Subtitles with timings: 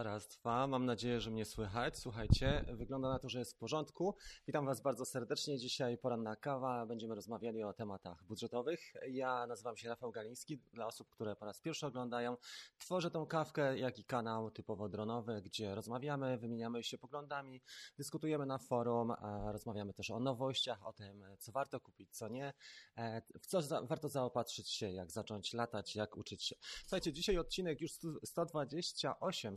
[0.00, 0.66] dwa, raz, dwa.
[0.66, 1.98] Mam nadzieję, że mnie słychać.
[1.98, 4.14] Słuchajcie, wygląda na to, że jest w porządku.
[4.46, 5.58] Witam Was bardzo serdecznie.
[5.58, 6.86] Dzisiaj poranna kawa.
[6.86, 8.80] Będziemy rozmawiali o tematach budżetowych.
[9.08, 10.58] Ja nazywam się Rafał Galiński.
[10.72, 12.36] Dla osób, które po raz pierwszy oglądają,
[12.78, 17.62] tworzę tą kawkę, jak i kanał typowo dronowy, gdzie rozmawiamy, wymieniamy się poglądami,
[17.98, 19.12] dyskutujemy na forum,
[19.52, 22.52] rozmawiamy też o nowościach, o tym, co warto kupić, co nie,
[22.96, 26.56] e, w co za warto zaopatrzyć się, jak zacząć latać, jak uczyć się.
[26.80, 27.92] Słuchajcie, dzisiaj odcinek już
[28.24, 29.56] 128,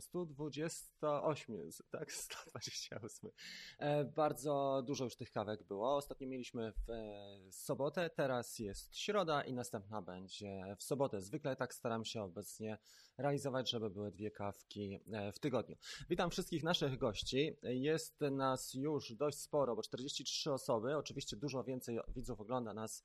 [1.90, 3.30] tak, 128.
[3.78, 5.96] E, bardzo dużo już tych kawek było.
[5.96, 11.20] Ostatnio mieliśmy w e, sobotę, teraz jest środa i następna będzie w sobotę.
[11.20, 12.78] Zwykle tak staram się obecnie
[13.18, 15.76] realizować, żeby były dwie kawki e, w tygodniu.
[16.10, 17.56] Witam wszystkich naszych gości.
[17.62, 20.96] Jest nas już dość sporo, bo 43 osoby.
[20.96, 23.04] Oczywiście dużo więcej widzów ogląda nas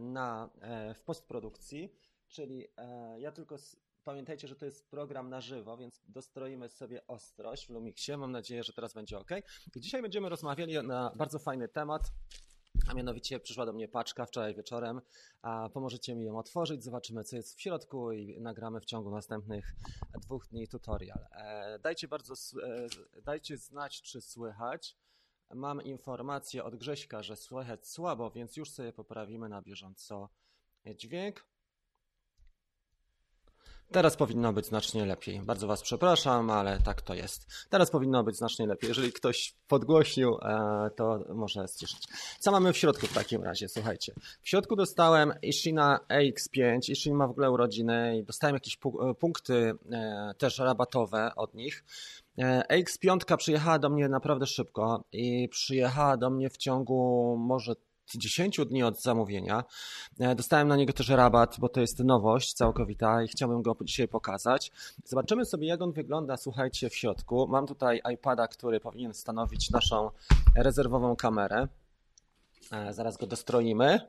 [0.00, 0.50] na,
[0.94, 1.92] w postprodukcji.
[2.28, 2.66] Czyli
[3.16, 3.58] ja tylko
[4.08, 8.16] Pamiętajcie, że to jest program na żywo, więc dostroimy sobie ostrość w Lumixie.
[8.16, 9.30] Mam nadzieję, że teraz będzie ok.
[9.76, 12.02] Dzisiaj będziemy rozmawiali na bardzo fajny temat.
[12.90, 15.00] A mianowicie przyszła do mnie paczka wczoraj wieczorem,
[15.42, 19.74] a pomożecie mi ją otworzyć, zobaczymy co jest w środku i nagramy w ciągu następnych
[20.22, 21.26] dwóch dni tutorial.
[21.32, 22.86] E, dajcie bardzo, e,
[23.22, 24.96] dajcie znać czy słychać.
[25.54, 30.28] Mam informację od Grześka, że słychać słabo, więc już sobie poprawimy na bieżąco
[30.96, 31.44] dźwięk.
[33.92, 35.40] Teraz powinno być znacznie lepiej.
[35.40, 37.46] Bardzo Was przepraszam, ale tak to jest.
[37.70, 38.88] Teraz powinno być znacznie lepiej.
[38.88, 42.02] Jeżeli ktoś podgłośnił, e, to może słyszeć.
[42.38, 43.68] Co mamy w środku w takim razie?
[43.68, 44.12] Słuchajcie.
[44.42, 46.90] W środku dostałem Ishina AX5.
[46.90, 51.84] Ishin ma w ogóle urodziny i dostałem jakieś e, punkty e, też rabatowe od nich.
[52.70, 57.74] AX5 przyjechała do mnie naprawdę szybko i przyjechała do mnie w ciągu może
[58.14, 59.64] 10 dni od zamówienia.
[60.20, 64.08] E, dostałem na niego też rabat, bo to jest nowość całkowita i chciałbym go dzisiaj
[64.08, 64.72] pokazać.
[65.04, 67.46] Zobaczymy sobie, jak on wygląda, słuchajcie, w środku.
[67.48, 70.10] Mam tutaj iPada, który powinien stanowić naszą
[70.56, 71.68] rezerwową kamerę.
[72.72, 74.00] E, zaraz go dostroimy.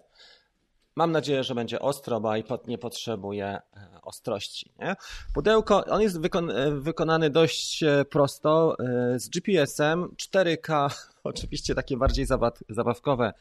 [1.00, 3.62] Mam nadzieję, że będzie ostro, bo iPod nie potrzebuje e,
[4.02, 4.72] ostrości.
[4.80, 4.96] Nie?
[5.34, 8.76] Pudełko, on jest wykon, wykonany dość prosto,
[9.16, 10.90] z GPS-em, 4K
[11.24, 12.26] oczywiście takie bardziej
[12.70, 13.34] zabawkowe,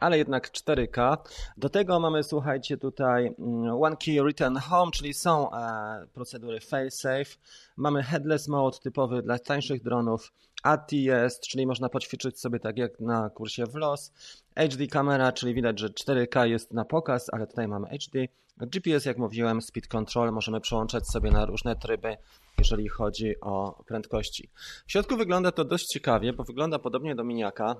[0.00, 1.16] ale jednak 4K.
[1.56, 7.36] Do tego mamy, słuchajcie, tutaj mm, One Key Return Home, czyli są e, procedury fail-safe.
[7.76, 10.32] Mamy headless mode typowy dla tańszych dronów,
[10.66, 14.12] ATS, czyli można poćwiczyć sobie tak jak na kursie w LOS.
[14.56, 18.18] HD kamera, czyli widać, że 4K jest na pokaz, ale tutaj mamy HD.
[18.60, 22.16] GPS, jak mówiłem, speed control, możemy przełączać sobie na różne tryby
[22.58, 24.50] jeżeli chodzi o prędkości.
[24.86, 27.76] W środku wygląda to dość ciekawie, bo wygląda podobnie do miniaka.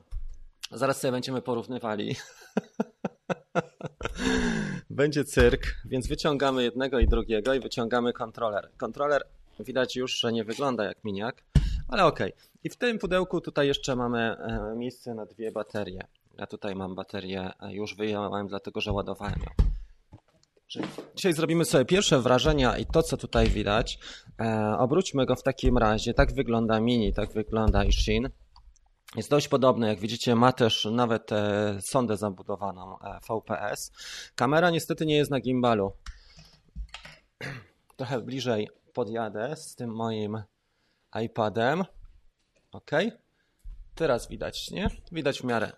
[0.71, 2.17] Zaraz sobie będziemy porównywali.
[4.91, 8.71] Będzie cyrk, więc wyciągamy jednego i drugiego i wyciągamy kontroler.
[8.77, 9.23] Kontroler
[9.61, 11.43] widać już, że nie wygląda jak miniak,
[11.89, 12.19] ale ok.
[12.65, 16.01] I w tym pudełku tutaj jeszcze mamy e, miejsce na dwie baterie.
[16.39, 19.67] Ja tutaj mam baterię, e, już wyjąłem, dlatego że ładowałem ją.
[21.15, 23.99] Dzisiaj zrobimy sobie pierwsze wrażenia i to, co tutaj widać.
[24.41, 26.15] E, obróćmy go w takim razie.
[26.15, 28.29] Tak wygląda Mini, tak wygląda Ishin.
[29.17, 33.93] Jest dość podobny, jak widzicie, ma też nawet e, sondę zabudowaną e, VPS.
[34.35, 35.93] Kamera niestety nie jest na gimbalu.
[37.97, 40.43] Trochę bliżej podjadę z tym moim
[41.25, 41.85] iPadem.
[42.73, 42.91] Ok.
[43.95, 44.91] Teraz widać, nie?
[45.13, 45.73] Widać w miarę.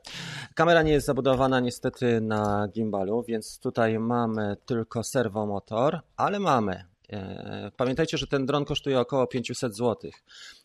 [0.55, 6.85] Kamera nie jest zabudowana niestety na gimbalu, więc tutaj mamy tylko serwomotor, ale mamy.
[7.13, 10.11] E, pamiętajcie, że ten dron kosztuje około 500 zł.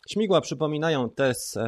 [0.08, 1.58] Śmigła przypominają te z,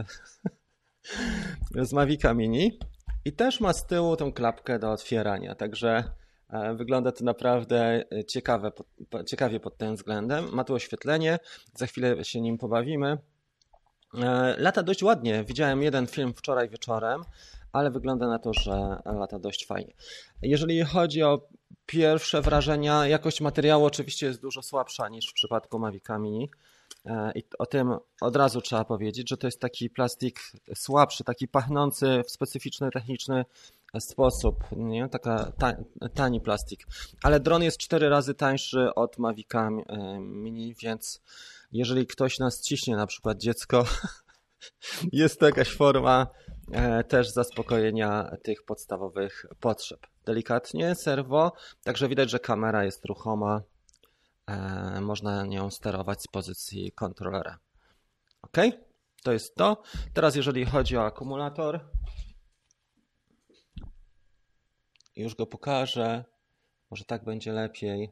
[1.88, 2.78] z Mavica Mini
[3.24, 6.04] i też ma z tyłu tą klapkę do otwierania, także
[6.74, 8.72] wygląda to naprawdę ciekawe,
[9.26, 10.48] ciekawie pod tym względem.
[10.52, 11.38] Ma tu oświetlenie,
[11.74, 13.18] za chwilę się nim pobawimy.
[14.14, 15.44] E, lata dość ładnie.
[15.44, 17.22] Widziałem jeden film wczoraj wieczorem,
[17.72, 19.94] ale wygląda na to, że lata dość fajnie.
[20.42, 21.48] Jeżeli chodzi o
[21.86, 26.50] pierwsze wrażenia, jakość materiału oczywiście jest dużo słabsza niż w przypadku Mavica Mini.
[27.06, 30.40] E, I o tym od razu trzeba powiedzieć, że to jest taki plastik
[30.74, 33.44] słabszy, taki pachnący w specyficzny, techniczny
[34.00, 35.08] sposób, nie?
[35.08, 35.52] Taka
[36.14, 36.86] tani plastik.
[37.22, 41.22] Ale dron jest cztery razy tańszy od Mavica e, Mini, więc
[41.72, 43.84] jeżeli ktoś nas ciśnie, na przykład dziecko,
[45.12, 46.26] jest to jakaś forma
[46.72, 50.06] e, też zaspokojenia tych podstawowych potrzeb.
[50.24, 51.52] Delikatnie, serwo,
[51.84, 53.62] także widać, że kamera jest ruchoma,
[55.00, 57.58] można nią sterować z pozycji kontrolera.
[58.42, 58.56] Ok,
[59.22, 59.82] to jest to.
[60.14, 61.80] Teraz jeżeli chodzi o akumulator,
[65.16, 66.24] już go pokażę,
[66.90, 68.10] może tak będzie lepiej.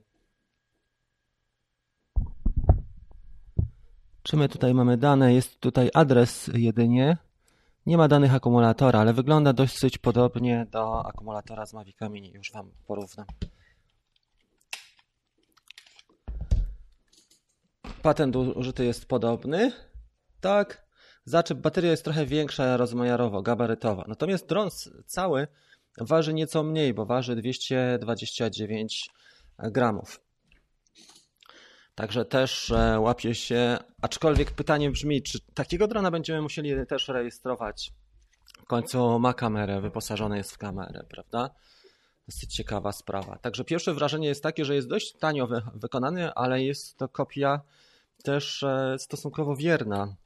[4.23, 5.35] Czy my tutaj mamy dane?
[5.35, 7.17] Jest tutaj adres jedynie.
[7.87, 12.33] Nie ma danych akumulatora, ale wygląda dosyć podobnie do akumulatora z Mavica Mini.
[12.33, 13.27] Już Wam porównam.
[18.05, 19.73] Patent użyty jest podobny.
[20.41, 20.87] Tak.
[21.25, 24.05] Zaczep bateria jest trochę większa rozmiarowo, gabarytowa.
[24.09, 24.69] Natomiast dron
[25.07, 25.47] cały
[26.01, 29.11] waży nieco mniej, bo waży 229
[29.59, 30.21] gramów.
[31.95, 37.93] Także też e, łapie się, aczkolwiek pytanie brzmi, czy takiego drona będziemy musieli też rejestrować?
[38.63, 41.51] W końcu ma kamerę, wyposażony jest w kamerę, prawda?
[42.29, 43.39] Dosyć ciekawa sprawa.
[43.39, 47.61] Także pierwsze wrażenie jest takie, że jest dość tanio wy wykonany, ale jest to kopia
[48.23, 50.17] też e, stosunkowo wierna,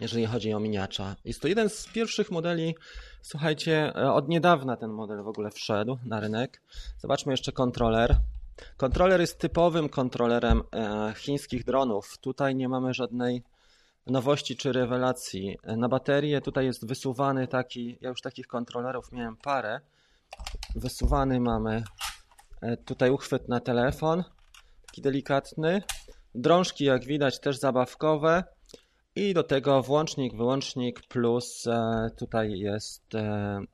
[0.00, 1.16] jeżeli chodzi o miniacza.
[1.24, 2.74] Jest to jeden z pierwszych modeli,
[3.22, 6.62] słuchajcie, e, od niedawna ten model w ogóle wszedł na rynek.
[6.98, 8.16] Zobaczmy jeszcze kontroler.
[8.76, 12.18] Kontroler jest typowym kontrolerem e, chińskich dronów.
[12.18, 13.42] Tutaj nie mamy żadnej
[14.06, 15.58] nowości czy rewelacji.
[15.64, 19.80] Na baterię tutaj jest wysuwany taki, ja już takich kontrolerów miałem parę.
[20.74, 21.84] Wysuwany mamy
[22.84, 24.24] tutaj uchwyt na telefon,
[24.86, 25.82] taki delikatny.
[26.34, 28.44] Drążki, jak widać, też zabawkowe.
[29.16, 33.18] I do tego włącznik, wyłącznik plus e, tutaj jest e,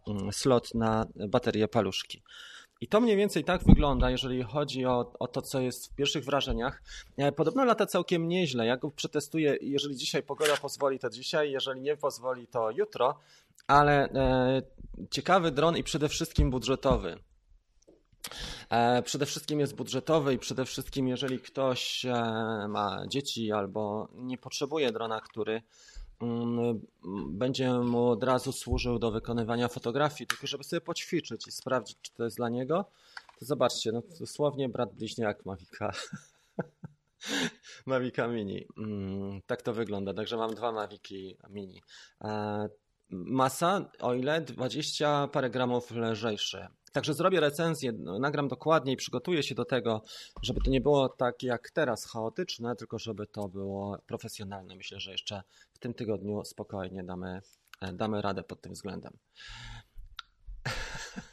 [0.08, 2.22] mm, slot na baterię paluszki.
[2.80, 6.24] I to mniej więcej tak wygląda, jeżeli chodzi o, o to, co jest w pierwszych
[6.24, 6.82] wrażeniach.
[7.16, 8.66] E, podobno lata całkiem nieźle.
[8.66, 13.18] Ja go przetestuję, jeżeli dzisiaj pogoda pozwoli, to dzisiaj, jeżeli nie pozwoli, to jutro.
[13.66, 14.62] Ale e,
[15.10, 17.18] ciekawy dron i przede wszystkim budżetowy.
[18.70, 22.12] E, przede wszystkim jest budżetowy i przede wszystkim, jeżeli ktoś e,
[22.68, 25.62] ma dzieci albo nie potrzebuje drona, który
[26.20, 26.80] mm,
[27.28, 32.12] będzie mu od razu służył do wykonywania fotografii, tylko żeby sobie poćwiczyć i sprawdzić, czy
[32.12, 32.84] to jest dla niego,
[33.38, 35.92] to zobaczcie, no dosłownie brat bliźniak Mavica.
[37.86, 38.66] Mavica Mini.
[38.78, 40.14] Mm, tak to wygląda.
[40.14, 41.82] Także mam dwa Maviki Mini.
[42.24, 42.68] E,
[43.10, 46.68] masa, o ile 20 parę gramów lżejsze.
[46.96, 50.02] Także zrobię recenzję, nagram dokładnie i przygotuję się do tego,
[50.42, 54.76] żeby to nie było tak jak teraz chaotyczne, tylko żeby to było profesjonalne.
[54.76, 57.40] Myślę, że jeszcze w tym tygodniu spokojnie damy,
[57.80, 59.12] e, damy radę pod tym względem.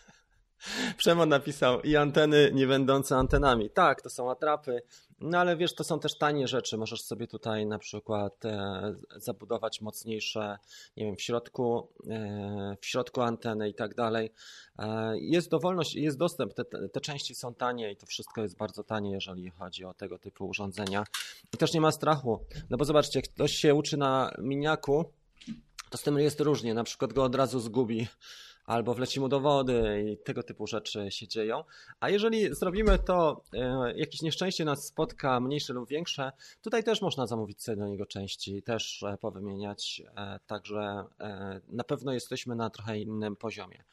[0.97, 3.69] Przemon napisał i anteny nie będące antenami.
[3.69, 4.81] Tak, to są atrapy,
[5.19, 6.77] no ale wiesz, to są też tanie rzeczy.
[6.77, 10.57] Możesz sobie tutaj na przykład e, zabudować mocniejsze,
[10.97, 14.31] nie wiem, w środku, e, w środku anteny i tak dalej.
[14.79, 18.83] E, jest dowolność, jest dostęp, te, te części są tanie i to wszystko jest bardzo
[18.83, 21.03] tanie, jeżeli chodzi o tego typu urządzenia.
[21.53, 25.05] I też nie ma strachu, no bo zobaczcie, ktoś się uczy na miniaku,
[25.89, 28.07] to z tym jest różnie, na przykład go od razu zgubi
[28.65, 31.63] albo wleci mu do wody i tego typu rzeczy się dzieją.
[31.99, 36.31] A jeżeli zrobimy to, e, jakieś nieszczęście nas spotka, mniejsze lub większe,
[36.61, 41.03] tutaj też można zamówić sobie do niego części, też e, powymieniać, e, także
[41.69, 43.83] na pewno jesteśmy na trochę innym poziomie.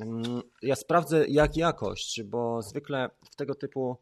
[0.00, 3.96] Mm, ja sprawdzę jak jakość, bo zwykle w tego typu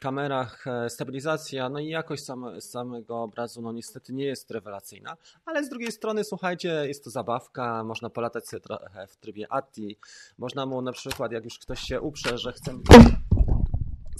[0.00, 5.64] kamerach e, stabilizacja, no i jakość same, samego obrazu, no niestety nie jest rewelacyjna, ale
[5.64, 9.98] z drugiej strony, słuchajcie, jest to zabawka, można polatać sobie trochę w trybie ATI,
[10.38, 12.78] można mu na przykład, jak już ktoś się uprze, że chce...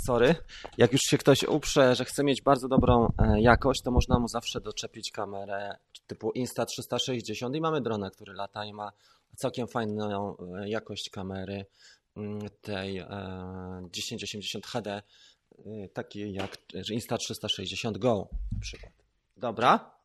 [0.06, 0.34] Sorry,
[0.78, 4.28] jak już się ktoś uprze, że chce mieć bardzo dobrą e, jakość, to można mu
[4.28, 5.76] zawsze doczepić kamerę
[6.06, 8.92] typu Insta360 i mamy drona, który lata i ma
[9.36, 11.66] całkiem fajną e, jakość kamery
[12.16, 13.04] mm, tej
[13.92, 15.02] 1080 HD
[15.92, 18.92] takie jak Insta360 Go na przykład.
[19.36, 19.98] Dobra.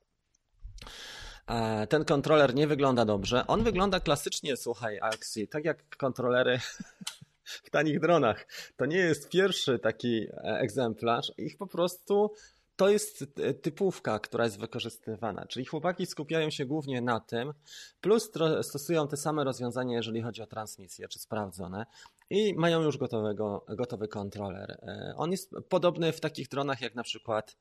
[1.47, 3.47] E, ten kontroler nie wygląda dobrze.
[3.47, 6.59] On wygląda klasycznie, słuchaj, Axi, tak jak kontrolery
[7.65, 8.47] w tanich dronach.
[8.77, 11.31] To nie jest pierwszy taki e, egzemplarz.
[11.37, 12.31] Ich po prostu
[12.75, 15.45] to jest e, typówka, która jest wykorzystywana.
[15.45, 17.53] Czyli chłopaki skupiają się głównie na tym,
[18.01, 18.31] plus
[18.61, 21.85] stosują te same rozwiązania, jeżeli chodzi o transmisję, czy sprawdzone,
[22.33, 24.71] i mają już gotowego, gotowy kontroler.
[24.71, 27.57] E, on jest podobny w takich dronach jak na przykład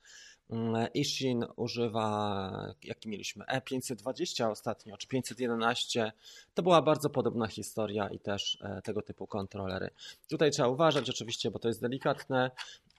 [0.50, 6.12] mm, Ishin używa, jaki mieliśmy, E520 ostatnio, czy 511.
[6.54, 9.90] To była bardzo podobna historia i też e, tego typu kontrolery.
[10.28, 12.50] Tutaj trzeba uważać oczywiście, bo to jest delikatne,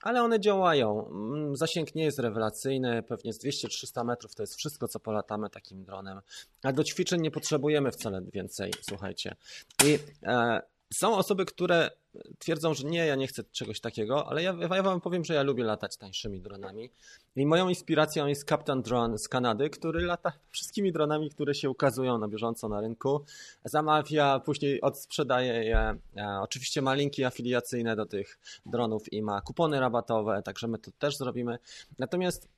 [0.02, 1.08] ale one działają.
[1.08, 5.84] Mm, zasięg nie jest rewelacyjny, pewnie z 200-300 metrów to jest wszystko, co polatamy takim
[5.84, 6.20] dronem.
[6.62, 9.36] A do ćwiczeń nie potrzebujemy wcale więcej, słuchajcie.
[9.84, 11.90] I e, są osoby, które
[12.38, 15.42] twierdzą, że nie, ja nie chcę czegoś takiego, ale ja, ja wam powiem, że ja
[15.42, 16.90] lubię latać tańszymi dronami.
[17.36, 22.18] I moją inspiracją jest Captain Drone z Kanady, który lata wszystkimi dronami, które się ukazują
[22.18, 23.24] na bieżąco na rynku.
[23.64, 25.96] Zamawia, później odsprzedaje je.
[26.16, 30.90] E, oczywiście ma linki afiliacyjne do tych dronów i ma kupony rabatowe, także my to
[30.98, 31.58] też zrobimy.
[31.98, 32.48] Natomiast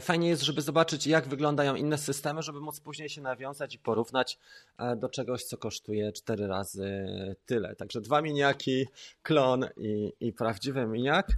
[0.00, 4.38] fajnie jest, żeby zobaczyć, jak wyglądają inne systemy, żeby móc później się nawiązać i porównać
[4.78, 7.06] e, do czegoś, co kosztuje cztery razy
[7.46, 7.76] tyle.
[7.76, 8.86] Także dwa miniaki,
[9.22, 11.28] klon i, i prawdziwy miniak.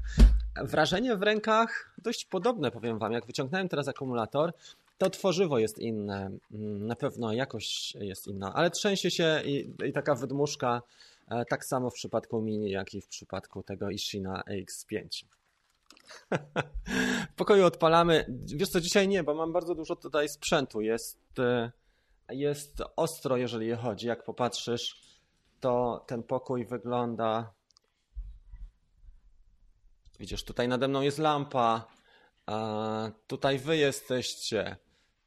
[0.62, 3.12] Wrażenie w rękach dość podobne, powiem Wam.
[3.12, 4.52] Jak wyciągnąłem teraz akumulator,
[4.98, 9.92] to tworzywo jest inne, mm, na pewno jakość jest inna, ale trzęsie się i, i
[9.92, 10.82] taka wydmuszka,
[11.28, 15.24] e, tak samo w przypadku Mini, jak i w przypadku tego Ishina X5.
[17.30, 18.26] W pokoju odpalamy.
[18.56, 20.80] Wiesz co, dzisiaj nie, bo mam bardzo dużo tutaj sprzętu.
[20.80, 21.72] Jest, e,
[22.30, 24.06] jest ostro, jeżeli chodzi.
[24.06, 25.00] Jak popatrzysz,
[25.60, 27.52] to ten pokój wygląda.
[30.20, 31.86] Widzisz, tutaj nade mną jest lampa.
[32.46, 34.76] A tutaj wy jesteście.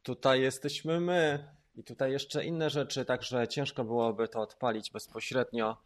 [0.03, 1.49] Tutaj jesteśmy my.
[1.75, 5.77] I tutaj jeszcze inne rzeczy, także ciężko byłoby to odpalić bezpośrednio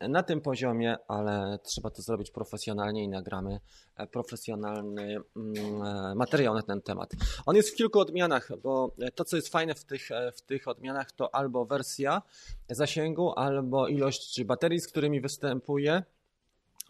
[0.00, 3.60] na tym poziomie, ale trzeba to zrobić profesjonalnie i nagramy
[3.96, 7.10] e, profesjonalny mm, e, materiał na ten temat.
[7.46, 10.68] On jest w kilku odmianach, bo to, co jest fajne w tych, e, w tych
[10.68, 12.22] odmianach, to albo wersja
[12.70, 16.02] zasięgu, albo ilość baterii, z którymi występuje.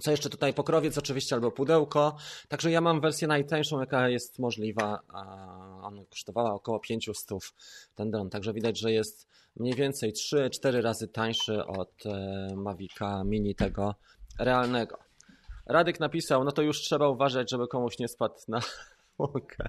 [0.00, 2.16] Co jeszcze tutaj pokrowiec oczywiście albo pudełko.
[2.48, 5.00] Także ja mam wersję najtańszą, jaka jest możliwa.
[5.82, 7.14] Ona kosztowała około 500
[7.94, 8.30] ten dron.
[8.30, 13.94] Także widać, że jest mniej więcej 3-4 razy tańszy od e, Mavica Mini tego
[14.38, 14.98] realnego.
[15.66, 18.60] Radek napisał, no to już trzeba uważać, żeby komuś nie spadł na
[19.18, 19.68] łąkę.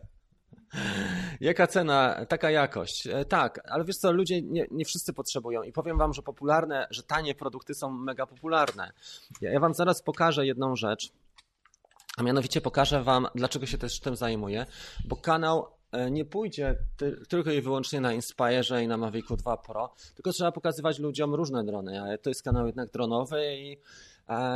[1.41, 3.07] Jaka cena, taka jakość.
[3.07, 6.87] E, tak, ale wiesz co, ludzie nie, nie, wszyscy potrzebują i powiem wam, że popularne,
[6.89, 8.91] że tanie produkty są mega popularne.
[9.41, 11.11] Ja, ja wam zaraz pokażę jedną rzecz,
[12.17, 14.65] a mianowicie pokażę wam, dlaczego się też tym zajmuję,
[15.05, 19.57] bo kanał E, nie pójdzie ty, tylko i wyłącznie na Inspire i na Mavicu 2
[19.57, 23.77] Pro, tylko trzeba pokazywać ludziom różne drony, ale to jest kanał jednak dronowy i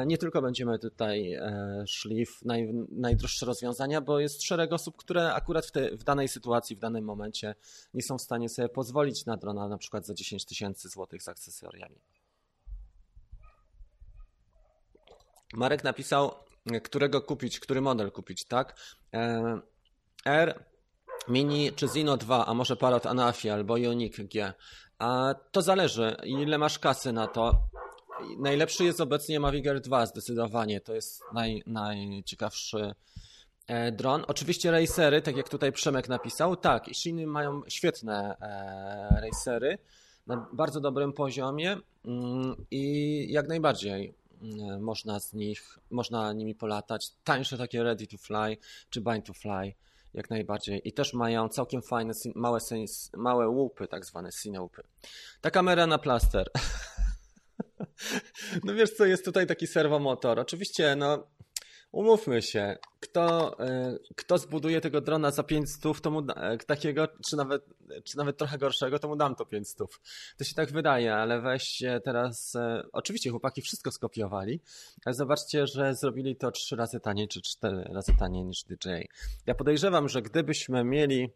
[0.05, 5.33] nie tylko będziemy tutaj e, szli w naj, najdroższe rozwiązania, bo jest szereg osób, które
[5.33, 7.55] akurat w, te, w, danej sytuacji, w danym momencie
[7.93, 11.27] nie są w stanie sobie pozwolić na drona na przykład za 10 tysięcy złotych z
[11.27, 11.95] akcesoriami.
[15.53, 16.31] Marek napisał,
[16.83, 18.75] którego kupić, który model kupić, tak?
[20.25, 20.63] R
[21.27, 24.53] Mini czy Zino 2, a może Parrot Anafi albo Ioniq G.
[24.99, 27.69] A to zależy, ile masz kasy na to.
[28.37, 30.81] Najlepszy jest obecnie Mavic Air 2 zdecydowanie.
[30.81, 32.95] To jest naj, najciekawszy
[33.67, 34.23] e, dron.
[34.27, 39.77] Oczywiście racery, tak jak tutaj Przemek napisał, tak, Shiny mają świetne e, racery
[40.27, 47.09] na bardzo dobrym poziomie mm, i jak najbardziej mm, można z nich, można nimi polatać.
[47.23, 48.57] Tańsze takie Ready to Fly
[48.89, 49.73] czy Bind to Fly
[50.13, 50.87] jak najbardziej.
[50.87, 52.59] I też mają całkiem fajne, małe,
[53.17, 54.83] małe łupy, tak zwane cinełupy.
[55.41, 56.49] Ta kamera na plaster.
[58.63, 60.39] no wiesz co, jest tutaj taki serwomotor.
[60.39, 61.27] Oczywiście, no
[61.93, 67.35] umówmy się, kto, e, kto zbuduje tego drona za 500, to mu e, takiego, czy
[67.35, 67.65] nawet,
[68.03, 69.87] czy nawet trochę gorszego, to mu dam to 500.
[70.37, 74.61] To się tak wydaje, ale weźcie teraz, e, oczywiście chłopaki wszystko skopiowali,
[75.05, 78.89] ale zobaczcie, że zrobili to 3 razy taniej, czy 4 razy taniej niż DJ.
[79.45, 81.29] Ja podejrzewam, że gdybyśmy mieli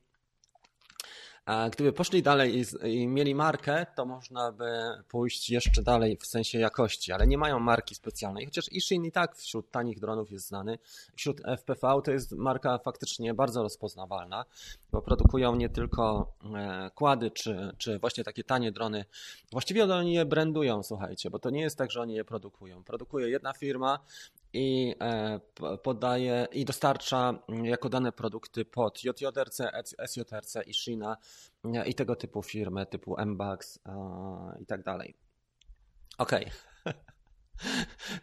[1.71, 4.69] Gdyby poszli dalej i, i, mieli markę, to można by
[5.07, 8.45] pójść jeszcze dalej w sensie jakości, ale nie mają marki specjalnej.
[8.45, 10.77] Chociaż Ishin i tak wśród tanich dronów jest znany.
[11.15, 14.45] Wśród FPV to jest marka faktycznie bardzo rozpoznawalna,
[14.91, 19.05] bo produkują nie tylko e, kłady, czy, czy właśnie takie tanie drony.
[19.51, 22.83] Właściwie oni je brandują, słuchajcie, bo to nie jest tak, że oni je produkują.
[22.83, 23.99] Produkuje jedna firma,
[24.57, 25.39] i e,
[25.83, 29.61] podaje i dostarcza mm, jako dane produkty pod JJRC,
[30.07, 31.17] SJRC i Shina
[31.85, 33.79] i tego typu firmy, typu MBUX
[34.61, 35.15] i tak dalej.
[36.17, 36.45] Okej.
[36.45, 36.93] Okay.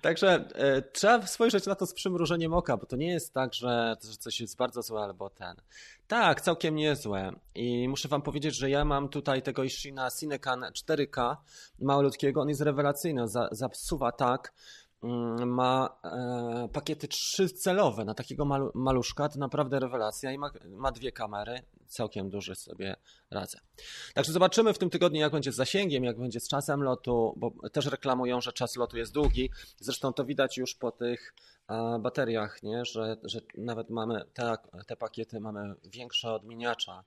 [0.01, 3.97] Także e, trzeba spojrzeć na to z przymrużeniem oka, bo to nie jest tak, że,
[4.19, 5.57] coś jest bardzo złe albo ten.
[6.07, 7.33] Tak, całkiem niezłe.
[7.55, 11.37] I muszę wam powiedzieć, że ja mam tutaj tego Ishina Cinecan 4K
[11.79, 12.41] małoludkiego.
[12.41, 13.29] On jest rewelacyjny.
[13.51, 14.53] Zasuwa tak,
[15.47, 18.45] ma e, pakiety trzycelowe na takiego
[18.75, 22.97] maluszka, to naprawdę rewelacja i ma, ma dwie kamery, całkiem duży sobie
[23.31, 23.59] radzę.
[24.15, 27.53] Także zobaczymy w tym tygodniu, jak będzie z zasięgiem, jak będzie z czasem lotu, bo
[27.73, 29.51] też reklamują, że czas lotu jest długi.
[29.77, 31.35] Zresztą to widać już po tych
[32.01, 32.85] bateriach, nie?
[32.85, 34.57] Że, że nawet mamy te,
[34.87, 37.05] te pakiety mamy większe od miniacza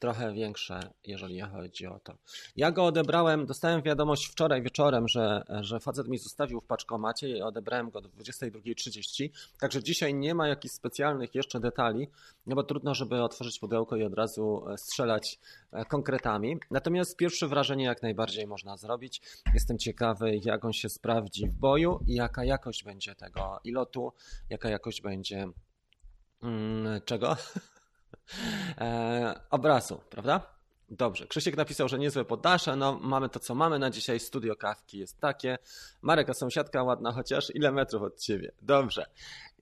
[0.00, 2.14] trochę większe, jeżeli chodzi o to.
[2.56, 7.42] Ja go odebrałem, dostałem wiadomość wczoraj wieczorem, że, że facet mi zostawił w paczkomacie i
[7.42, 9.28] odebrałem go do 22.30,
[9.60, 12.08] także dzisiaj nie ma jakichś specjalnych jeszcze detali,
[12.46, 15.38] no bo trudno, żeby otworzyć pudełko i od razu e, strzelać
[15.72, 16.56] e, konkretami.
[16.70, 19.22] Natomiast pierwsze wrażenie jak najbardziej można zrobić.
[19.54, 24.12] Jestem ciekawy, jak on się sprawdzi w boju i jaka jakość będzie tego ilotu,
[24.50, 25.48] jaka jakość będzie
[26.42, 27.36] mm, czego?
[28.78, 30.52] e, obrazu, prawda?
[30.92, 31.26] Dobrze.
[31.26, 32.76] Krzysiek napisał, że niezłe poddasze.
[32.76, 34.20] No, mamy to, co mamy na dzisiaj.
[34.20, 35.58] Studio kawki jest takie.
[36.02, 38.52] Marek, a sąsiadka ładna, chociaż ile metrów od ciebie?
[38.62, 39.06] Dobrze.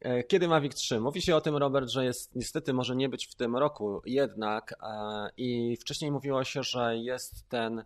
[0.01, 1.01] E, kiedy Mavic 3?
[1.01, 4.75] Mówi się o tym, Robert, że jest niestety może nie być w tym roku jednak.
[4.83, 7.85] E, I wcześniej mówiło się, że jest ten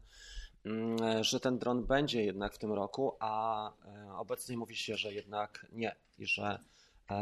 [0.65, 3.73] mm, że ten dron będzie jednak w tym roku, a
[4.17, 6.59] obecnie mówi się, że jednak nie i że E,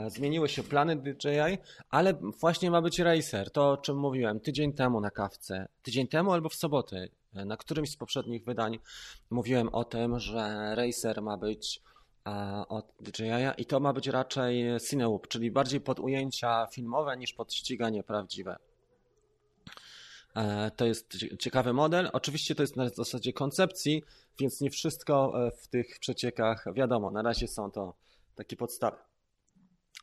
[0.08, 1.58] zmieniły się plany DJI,
[1.90, 3.50] ale właśnie ma być racer.
[3.50, 5.68] To o czym mówiłem tydzień temu na kawce.
[5.82, 7.08] Tydzień temu albo w sobotę.
[7.34, 8.78] E, na którymś z poprzednich wydań
[9.30, 11.82] mówiłem o tym, że racer ma być
[12.26, 17.32] e, od DJI i to ma być raczej Cinewoop, czyli bardziej pod ujęcia filmowe niż
[17.32, 18.56] pod ściganie prawdziwe.
[20.76, 22.10] To jest ciekawy model.
[22.12, 24.02] Oczywiście to jest na zasadzie koncepcji,
[24.38, 27.10] więc nie wszystko w tych przeciekach wiadomo.
[27.10, 27.94] Na razie są to
[28.34, 28.96] takie podstawy.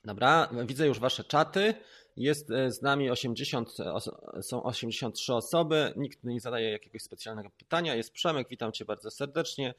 [0.06, 1.74] Dobra, widzę już Wasze czaty.
[2.18, 5.94] Jest e, z nami 80, e, są 83 osoby.
[5.98, 7.96] Nikt nie zadaje jakiegoś specjalnego pytania.
[7.96, 9.74] Jest Przemek, witam Cię bardzo serdecznie.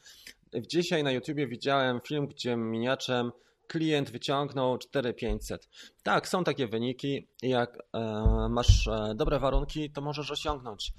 [0.54, 3.32] Dzisiaj na YouTubie widziałem film, gdzie miniaczem
[3.66, 5.68] klient wyciągnął 4500.
[6.02, 7.28] Tak, są takie wyniki.
[7.42, 10.92] Jak e, masz dobre warunki, to możesz osiągnąć.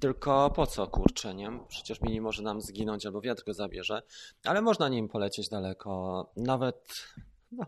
[0.00, 1.60] Tylko po co, kurczę, nie?
[1.68, 4.02] Przecież mini może nam zginąć albo wiatr go zabierze,
[4.44, 6.26] ale można nim polecieć daleko.
[6.36, 7.06] Nawet
[7.56, 7.66] no,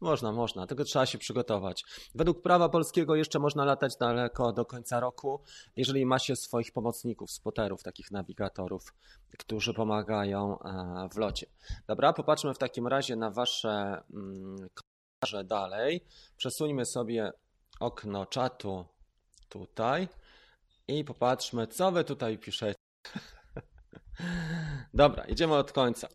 [0.00, 1.84] można, można, tylko trzeba się przygotować.
[2.14, 5.42] Według prawa polskiego jeszcze można latać daleko do końca roku,
[5.76, 8.94] jeżeli ma się swoich pomocników, spoterów, takich nawigatorów,
[9.38, 11.46] którzy pomagają e, w locie.
[11.86, 16.04] Dobra, popatrzmy w takim razie na Wasze mm, komentarze dalej.
[16.36, 17.32] Przesuńmy sobie
[17.80, 18.84] okno czatu
[19.48, 20.08] tutaj
[20.88, 22.74] i popatrzmy, co Wy tutaj piszecie.
[24.94, 26.08] Dobra, idziemy od końca.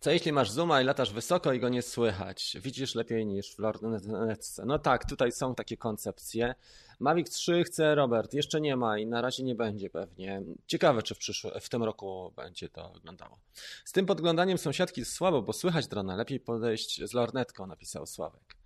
[0.00, 2.56] Co jeśli masz zooma i latasz wysoko i go nie słychać?
[2.60, 4.64] Widzisz lepiej niż w lornetce.
[4.66, 6.54] No tak, tutaj są takie koncepcje.
[7.00, 10.42] Mavic 3 chce Robert, jeszcze nie ma i na razie nie będzie pewnie.
[10.66, 13.38] Ciekawe, czy w, przyszłym, w tym roku będzie to wyglądało.
[13.84, 16.16] Z tym podglądaniem sąsiadki słabo, bo słychać drona.
[16.16, 18.56] Lepiej podejść z lornetką, napisał Sławek.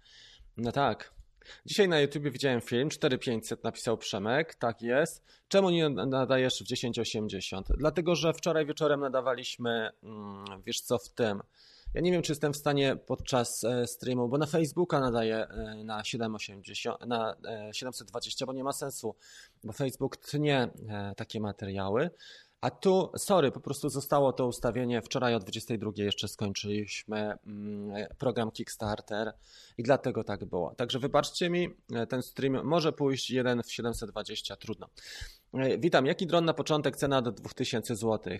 [0.56, 1.12] No tak,
[1.66, 5.24] Dzisiaj na YouTube widziałem film 4500, napisał Przemek, tak jest.
[5.48, 7.68] Czemu nie nadajesz w 1080?
[7.78, 11.42] Dlatego, że wczoraj wieczorem nadawaliśmy, mm, wiesz co, w tym.
[11.94, 15.84] Ja nie wiem, czy jestem w stanie podczas e, streamu, bo na Facebooka nadaję e,
[15.84, 17.36] na 780, na
[17.72, 19.14] 720, e, bo nie ma sensu,
[19.64, 20.68] bo Facebook tnie
[21.16, 22.10] takie materiały.
[22.64, 25.02] A tu, sorry, po prostu zostało to ustawienie.
[25.02, 29.32] Wczoraj o 22 jeszcze skończyliśmy mm, program Kickstarter
[29.78, 30.74] i dlatego tak było.
[30.74, 34.88] Także wybaczcie mi, e, ten stream może pójść jeden w 720, trudno.
[35.54, 36.06] E, witam.
[36.06, 36.96] Jaki dron na początek?
[36.96, 38.32] Cena do 2000 zł.
[38.32, 38.38] E,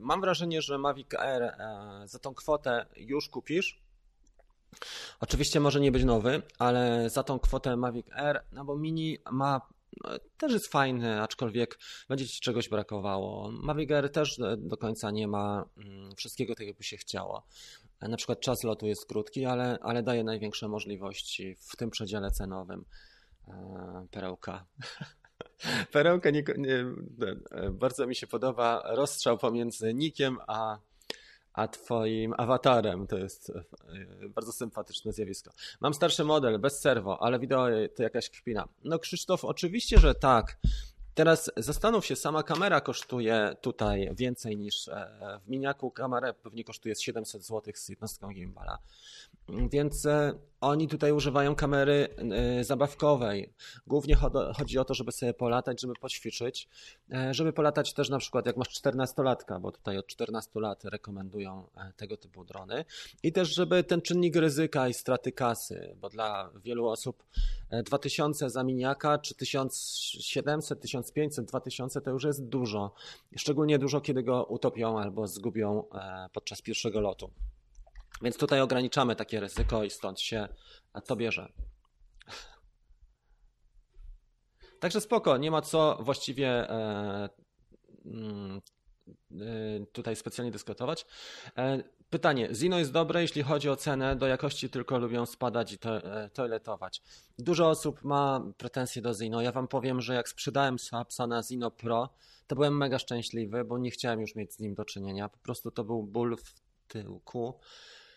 [0.00, 1.56] mam wrażenie, że Mavic Air
[2.04, 3.82] za tą kwotę już kupisz.
[5.20, 9.60] Oczywiście może nie być nowy, ale za tą kwotę Mavic Air, no bo Mini ma
[10.36, 11.78] też jest fajny, aczkolwiek
[12.08, 13.50] będzie ci czegoś brakowało.
[13.52, 17.46] Mavic Air też do końca nie ma mm, wszystkiego tak, jakby się chciało.
[18.00, 22.84] Na przykład czas lotu jest krótki, ale, ale daje największe możliwości w tym przedziale cenowym.
[23.48, 24.66] E, perełka.
[25.92, 26.84] Perełka nie, nie,
[27.72, 30.78] bardzo mi się podoba rozstrzał pomiędzy nikiem a
[31.54, 33.06] a twoim awatarem.
[33.06, 35.50] To jest e, bardzo sympatyczne zjawisko.
[35.80, 38.68] Mam starszy model, bez serwo, ale wideo to jakaś kpina.
[38.84, 40.56] No Krzysztof, oczywiście, że tak.
[41.14, 45.90] Teraz zastanów się, sama kamera kosztuje tutaj więcej niż e, w miniaku.
[45.90, 48.78] Kamera pewnie kosztuje 700 zł z jednostką gimbala.
[49.48, 53.52] Więc e, oni tutaj używają kamery e, zabawkowej.
[53.86, 54.16] Głównie
[54.56, 56.68] chodzi o to, żeby sobie polatać, żeby poćwiczyć,
[57.30, 62.16] żeby polatać też na przykład jak masz 14-latka, bo tutaj od 14 lat rekomendują tego
[62.16, 62.84] typu drony.
[63.22, 67.24] I też, żeby ten czynnik ryzyka i straty kasy, bo dla wielu osób
[67.84, 72.94] 2000 za miniaka czy 1700, 1000 1500, 2000 to już jest dużo.
[73.36, 77.30] Szczególnie dużo, kiedy go utopią albo zgubią e, podczas pierwszego lotu.
[78.22, 80.48] Więc tutaj ograniczamy takie ryzyko i stąd się
[81.04, 81.52] to bierze.
[84.80, 87.28] Także spoko, nie ma co właściwie e,
[88.06, 88.60] mm,
[89.32, 91.06] e, tutaj specjalnie dyskutować.
[92.10, 95.96] Pytanie, Zino jest dobre, jeśli chodzi o cenę, do jakości tylko lubią spadać i to,
[95.96, 97.02] e, toiletować.
[97.38, 99.42] Dużo osób ma pretensje do Zino.
[99.42, 100.76] Ja wam powiem, że jak sprzedałem
[101.08, 102.14] psa na Zino Pro,
[102.46, 105.28] to byłem mega szczęśliwy, bo nie chciałem już mieć z nim do czynienia.
[105.28, 106.54] Po prostu to był ból w
[106.88, 107.54] tyłku,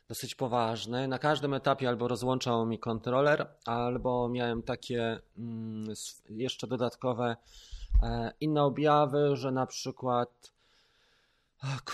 [0.09, 1.07] dosyć poważny.
[1.07, 5.93] Na każdym etapie albo rozłączał mi kontroler, albo miałem takie mm,
[6.29, 7.35] jeszcze dodatkowe
[8.03, 10.56] e, inne objawy, że na przykład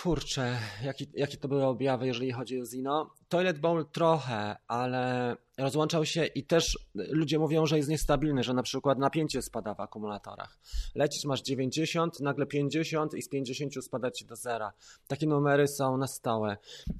[0.02, 3.10] Kurczę, jaki, jakie to były objawy, jeżeli chodzi o Zino?
[3.28, 8.62] Toilet Bowl trochę, ale rozłączał się i też ludzie mówią, że jest niestabilny, że na
[8.62, 10.58] przykład napięcie spada w akumulatorach.
[10.94, 14.72] Lecisz, masz 90, nagle 50 i z 50 spada ci do zera.
[15.06, 16.56] Takie numery są na stałe.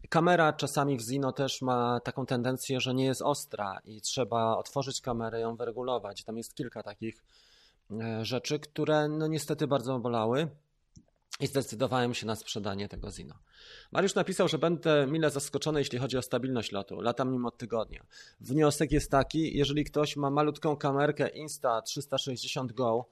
[0.09, 5.01] Kamera czasami w Zino też ma taką tendencję, że nie jest ostra i trzeba otworzyć
[5.01, 6.25] kamerę, ją wyregulować.
[6.25, 7.25] Tam jest kilka takich
[7.91, 10.49] e, rzeczy, które no niestety bardzo bolały
[11.41, 13.35] i zdecydowałem się na sprzedanie tego Zino.
[13.93, 17.01] Mariusz napisał, że będę mile zaskoczony, jeśli chodzi o stabilność lotu.
[17.01, 18.07] Latam nim od tygodnia.
[18.41, 23.09] Wniosek jest taki, jeżeli ktoś ma malutką kamerkę Insta 360 Go,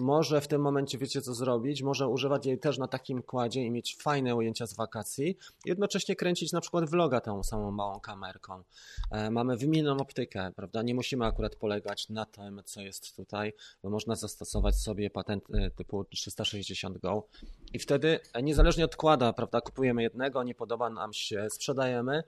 [0.00, 3.70] może w tym momencie wiecie co zrobić, może używać jej też na takim kładzie i
[3.70, 8.62] mieć fajne ujęcia z wakacji, jednocześnie kręcić na przykład vloga tą samą małą kamerką.
[9.10, 10.82] E, mamy wymienną optykę, prawda?
[10.82, 13.52] Nie musimy akurat polegać na tym, co jest tutaj,
[13.82, 17.26] bo można zastosować sobie patent e, typu 360 Go
[17.72, 22.22] i wtedy e, niezależnie od kłada, prawda, kupujemy jednego, nie podoba nam się, sprzedajemy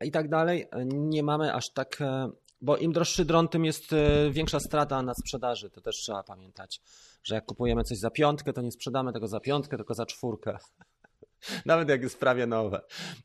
[0.00, 1.98] i tak dalej, nie mamy aż tak
[2.64, 5.70] bo im droższy dron, tym jest e, większa strata na sprzedaży.
[5.70, 6.80] To też trzeba pamiętać,
[7.22, 10.58] że jak kupujemy coś za piątkę, to nie sprzedamy tego za piątkę, tylko za czwórkę.
[11.66, 12.80] Nawet jak jest prawie nowe,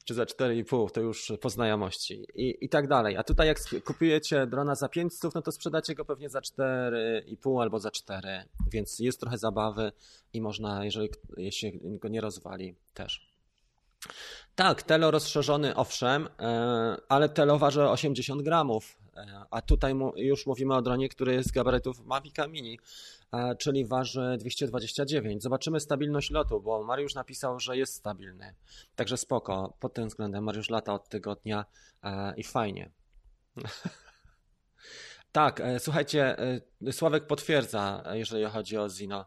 [0.06, 3.18] czy za 4,5, to już po znajomości i, i tak dalej.
[3.18, 7.80] A tutaj jak kupujecie drona za 500, no to sprzedacie go pewnie za 4,5 albo
[7.80, 9.92] za 4, więc jest trochę zabawy
[10.34, 11.10] i można, jeżeli
[11.50, 13.30] się go nie rozwali, też.
[14.56, 18.98] Tak, telo rozszerzony, owszem, e, ale telo waży 80 gramów,
[19.52, 22.80] a tutaj już mówimy o dronie, który jest z gabarytów Mavica Mini,
[23.34, 25.44] e, czyli waży 229.
[25.44, 28.56] Zobaczymy stabilność lotu, bo Mariusz napisał, że jest stabilny.
[28.96, 31.66] Także spoko, pod tym względem Mariusz lata od tygodnia
[32.38, 32.92] i fajnie.
[35.32, 36.36] tak, słuchajcie,
[36.92, 39.26] Sławek potwierdza, jeżeli chodzi o Zino.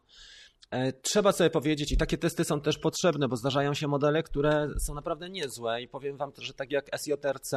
[0.73, 4.69] E, trzeba sobie powiedzieć, i takie testy są też potrzebne, bo zdarzają się modele, które
[4.79, 5.83] są naprawdę niezłe.
[5.83, 7.53] I powiem Wam, że tak jak SJRC,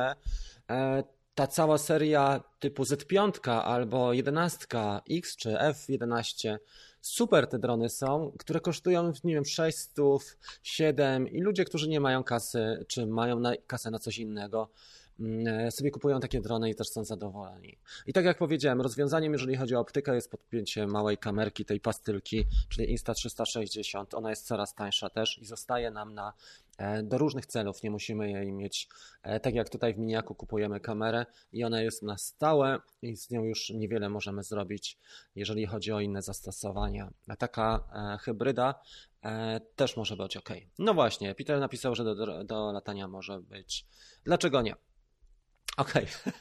[0.70, 1.04] e,
[1.36, 4.68] ta cała seria typu Z5 albo 11
[5.12, 6.58] X czy F11,
[7.02, 12.24] super te drony są, które kosztują, nie wiem, 600, 7 i ludzie, którzy nie mają
[12.24, 14.70] kasy, czy mają na, kasę na coś innego,
[15.70, 17.78] sobie kupują takie drony i też są zadowoleni.
[18.08, 22.46] I tak jak powiedziałem, rozwiązaniem, jeżeli chodzi o optykę, jest podpięcie małej kamerki, tej pastylki,
[22.70, 24.06] czyli Insta360.
[24.14, 26.34] Ona jest coraz tańsza też i zostaje nam na,
[26.78, 27.84] e, do różnych celów.
[27.84, 28.90] Nie musimy jej mieć,
[29.24, 33.30] e, tak jak tutaj w Miniaku kupujemy kamerę i ona jest na stałe i z
[33.30, 34.98] nią już niewiele możemy zrobić,
[35.36, 37.12] jeżeli chodzi o inne zastosowania.
[37.28, 37.84] A taka
[38.22, 38.82] hybryda
[39.76, 40.50] też może być ok.
[40.80, 43.86] No właśnie, Peter napisał, że do, do latania może być.
[44.24, 44.76] Dlaczego nie?
[45.78, 46.04] Okej.
[46.04, 46.34] Okay.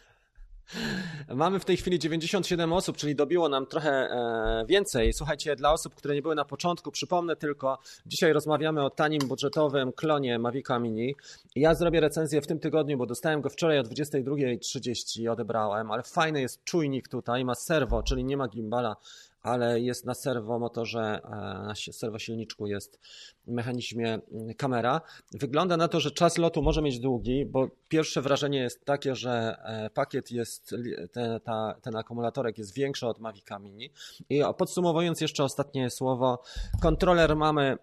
[1.34, 5.12] Mamy w tej chwili 97 osób, czyli dobiło nam trochę e, więcej.
[5.12, 9.92] Słuchajcie, dla osób, które nie były na początku, przypomnę tylko, dzisiaj rozmawiamy o tanim budżetowym
[9.92, 11.14] klonie Mavica Mini.
[11.56, 16.40] Ja zrobię recenzję w tym tygodniu, bo dostałem go wczoraj o 22.30 odebrałem, ale fajny
[16.40, 18.96] jest czujnik tutaj, ma serwo, czyli nie ma gimbala,
[19.44, 21.30] ale jest na serwomotorze, e,
[21.66, 23.00] na serwosilniczku jest
[23.46, 25.00] w mechanizmie mm, kamera.
[25.33, 29.57] Wygląda na to, że czas lotu może mieć długi, bo pierwsze wrażenie jest takie, że
[29.64, 30.74] e, pakiet jest,
[31.12, 33.90] ten, ta, ten akumulatorek jest większy od Mavica Mini.
[34.28, 36.42] I podsumowując jeszcze ostatnie słowo,
[36.83, 37.78] kontroler mamy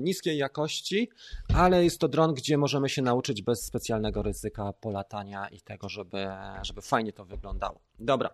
[0.00, 1.08] niskiej jakości,
[1.54, 6.26] ale jest to dron, gdzie możemy się nauczyć bez specjalnego ryzyka polatania i tego, żeby,
[6.62, 7.80] żeby fajnie to wyglądało.
[7.98, 8.30] Dobra,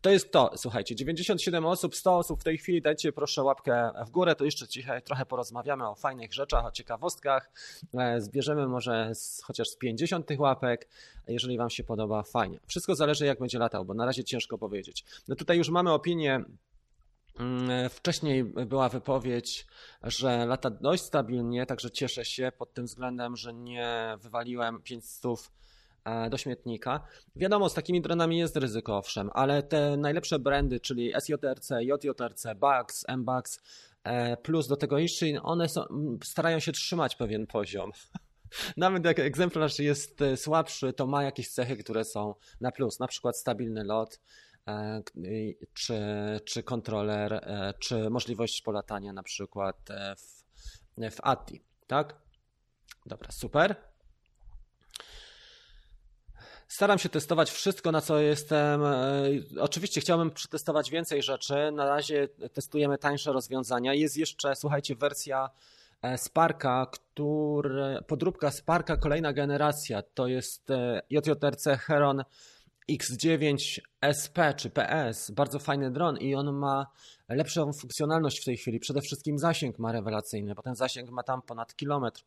[0.00, 0.50] to jest to.
[0.56, 4.68] Słuchajcie, 97 osób, 100 osób w tej chwili, dajcie proszę łapkę w górę, to jeszcze
[4.68, 7.50] dzisiaj trochę porozmawiamy o fajnych rzeczach, o ciekawostkach.
[7.94, 10.88] E, zbierzemy może z, chociaż z 50 tych łapek,
[11.28, 12.58] jeżeli Wam się podoba, fajnie.
[12.66, 15.04] Wszystko zależy jak będzie latał, bo na razie ciężko powiedzieć.
[15.28, 16.44] No tutaj już mamy opinię
[17.90, 19.66] wcześniej była wypowiedź,
[20.02, 25.50] że lata dość stabilnie, także cieszę się pod tym względem, że nie wywaliłem 500
[26.04, 27.00] e, do śmietnika.
[27.36, 33.04] Wiadomo, z takimi dronami jest ryzyko, owszem, ale te najlepsze brandy, czyli SJRC, JJRC, Bugs,
[33.08, 33.60] MBUX,
[34.04, 35.84] e, plus do tego jeszcze, one są,
[36.24, 37.90] starają się trzymać pewien poziom.
[38.76, 43.06] Nawet jak egzemplarz jest e, słabszy, to ma jakieś cechy, które są na plus, na
[43.06, 44.49] przykład stabilny lot, E,
[45.74, 46.00] czy,
[46.44, 50.44] czy kontroler, e, czy możliwość polatania na przykład e, w,
[51.16, 52.14] w ATI, tak?
[53.06, 53.76] Dobra, super.
[56.68, 58.80] Staram się testować wszystko, na co jestem.
[59.60, 61.72] Oczywiście chciałbym przetestować więcej rzeczy.
[61.72, 63.94] Na razie testujemy tańsze rozwiązania.
[63.94, 65.50] Jest jeszcze, słuchajcie, wersja
[66.16, 70.02] Sparka, który, podróbka Sparka, kolejna generacja.
[70.02, 70.68] To jest
[71.10, 72.24] JJRC Heron
[72.98, 73.80] X9
[74.18, 76.86] SP czy PS, bardzo fajny dron i on ma
[77.28, 78.80] lepszą funkcjonalność w tej chwili.
[78.80, 82.24] Przede wszystkim zasięg ma rewelacyjny, bo ten zasięg ma tam ponad kilometr.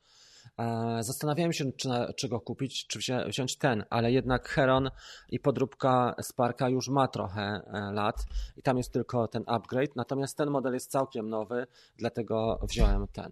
[0.57, 4.89] E, zastanawiałem się, czy, czy go kupić, czy wziąć ten, ale jednak Heron
[5.29, 8.25] i podróbka Sparka już ma trochę e, lat
[8.57, 9.95] i tam jest tylko ten upgrade.
[9.95, 13.31] Natomiast ten model jest całkiem nowy, dlatego wziąłem ten.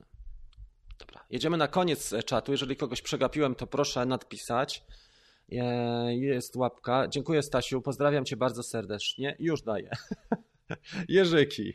[1.00, 2.52] Dobra, jedziemy na koniec czatu.
[2.52, 4.84] Jeżeli kogoś przegapiłem, to proszę nadpisać.
[5.52, 7.08] E, jest łapka.
[7.08, 9.36] Dziękuję Stasiu, pozdrawiam cię bardzo serdecznie.
[9.40, 9.90] Już daję.
[11.10, 11.74] Jerzyki.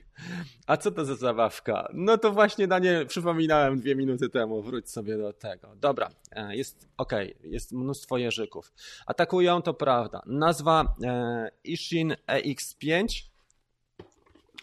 [0.67, 1.89] A co to za zabawka?
[1.95, 4.63] No to właśnie na nie przypominałem dwie minuty temu.
[4.63, 5.77] Wróć sobie do tego.
[5.77, 7.13] Dobra, e, jest ok,
[7.43, 8.73] jest mnóstwo jeżyków.
[9.07, 10.23] Atakują, to prawda.
[10.27, 13.07] Nazwa e, Ishin EX5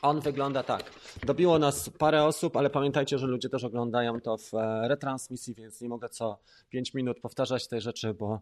[0.03, 0.91] on wygląda tak.
[1.25, 5.81] Dobiło nas parę osób, ale pamiętajcie, że ludzie też oglądają to w e, retransmisji, więc
[5.81, 8.39] nie mogę co 5 minut powtarzać tej rzeczy, bo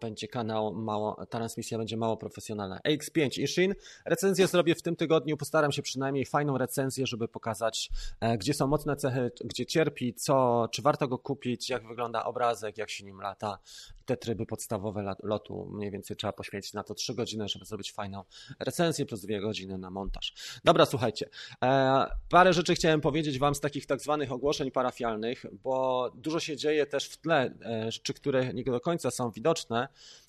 [0.00, 2.80] będzie kanał mało, transmisja będzie mało profesjonalna.
[2.88, 3.74] X5 Ishin.
[4.04, 5.36] Recenzję zrobię w tym tygodniu.
[5.36, 7.90] Postaram się przynajmniej fajną recenzję, żeby pokazać,
[8.20, 12.78] e, gdzie są mocne cechy, gdzie cierpi, co, czy warto go kupić, jak wygląda obrazek,
[12.78, 13.58] jak się nim lata.
[14.06, 18.24] Te tryby podstawowe lotu mniej więcej trzeba poświęcić na to 3 godziny, żeby zrobić fajną
[18.60, 20.34] recenzję plus 2 godziny na montaż.
[20.64, 21.28] Dobra, słuchajcie.
[21.62, 26.56] E, parę rzeczy chciałem powiedzieć Wam z takich tak zwanych ogłoszeń parafialnych, bo dużo się
[26.56, 27.54] dzieje też w tle,
[27.88, 29.43] rzeczy, które nie do końca są widoczne,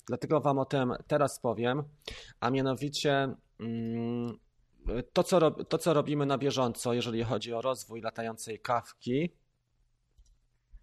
[0.06, 1.82] dlatego Wam o tym teraz powiem,
[2.40, 3.34] a mianowicie.
[3.60, 4.38] Mm,
[5.12, 9.30] to co, to, co robimy na bieżąco, jeżeli chodzi o rozwój latającej kawki.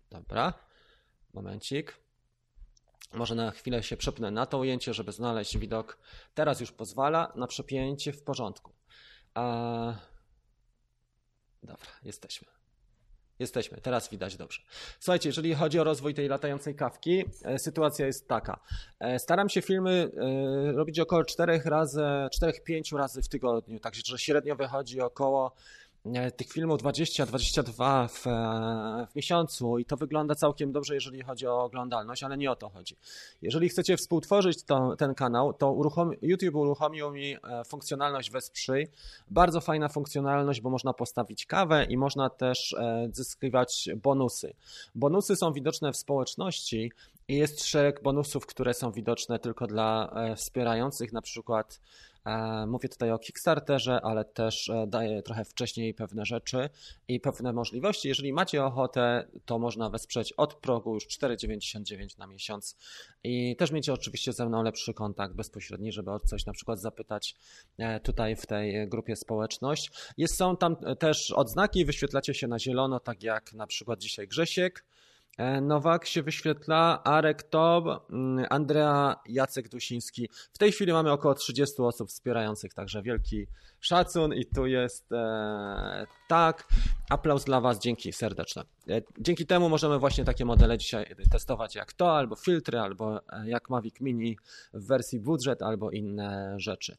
[0.09, 0.53] Dobra,
[1.33, 2.03] momencik.
[3.13, 5.97] Może na chwilę się przepnę na to ujęcie, żeby znaleźć widok.
[6.33, 8.71] Teraz już pozwala na przepięcie w porządku.
[9.33, 9.95] A...
[11.63, 12.62] Dobra, jesteśmy.
[13.39, 14.61] Jesteśmy, teraz widać dobrze.
[14.99, 18.59] Słuchajcie, jeżeli chodzi o rozwój tej latającej kawki, e, sytuacja jest taka.
[18.99, 22.01] E, staram się filmy e, robić około 4 razy,
[22.39, 25.55] 4-5 razy w tygodniu, także średnio wychodzi około
[26.37, 28.23] tych filmów 20-22 w,
[29.11, 32.69] w, miesiącu i to wygląda całkiem dobrze, jeżeli chodzi o oglądalność, ale nie o to
[32.69, 32.95] chodzi.
[33.41, 38.87] Jeżeli chcecie współtworzyć to, ten kanał, to uruchomi, YouTube uruchomił mi e, funkcjonalność Wesprzyj.
[39.29, 44.53] Bardzo fajna funkcjonalność, bo można postawić kawę i można też e, zyskiwać bonusy.
[44.95, 46.91] Bonusy są widoczne w społeczności
[47.27, 52.12] i jest szereg bonusów, które są widoczne tylko dla e, wspierających, na przykład E,
[52.67, 56.69] mówię tutaj o Kickstarterze, ale też e, daję trochę wcześniej pewne rzeczy
[57.07, 58.07] i pewne możliwości.
[58.07, 62.77] Jeżeli macie ochotę, to można wesprzeć od progu już 4,99 na miesiąc
[63.23, 67.35] i też mieć oczywiście ze mną lepszy kontakt bezpośredni, żeby o coś na przykład zapytać
[67.77, 69.91] e, tutaj w tej grupie społeczność.
[70.17, 74.85] Jest, są tam też odznaki, wyświetlacie się na zielono, tak jak na przykład dzisiaj Grzesiek,
[74.85, 74.92] E,
[75.61, 80.29] Nowak się wyświetla, Arek Tob, mm, Andrea Jacek Dusiński.
[80.53, 83.47] W tej chwili mamy około 30 osób wspierających, także wielki
[83.83, 86.67] szacun i tu jest e, tak.
[87.09, 88.63] Aplauz dla Was, dzięki serdeczne.
[88.89, 93.49] E, dzięki temu możemy właśnie takie modele dzisiaj testować jak to, albo filtry, albo e,
[93.49, 94.37] jak Mavic Mini
[94.73, 96.97] w wersji budżet, albo inne rzeczy.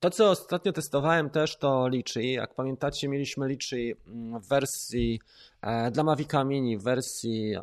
[0.00, 2.32] To, co ostatnio testowałem też, to Litchi.
[2.32, 5.55] Jak pamiętacie, mieliśmy Litchi mm, w wersji e,
[5.92, 7.56] dla Mavica Mini w wersji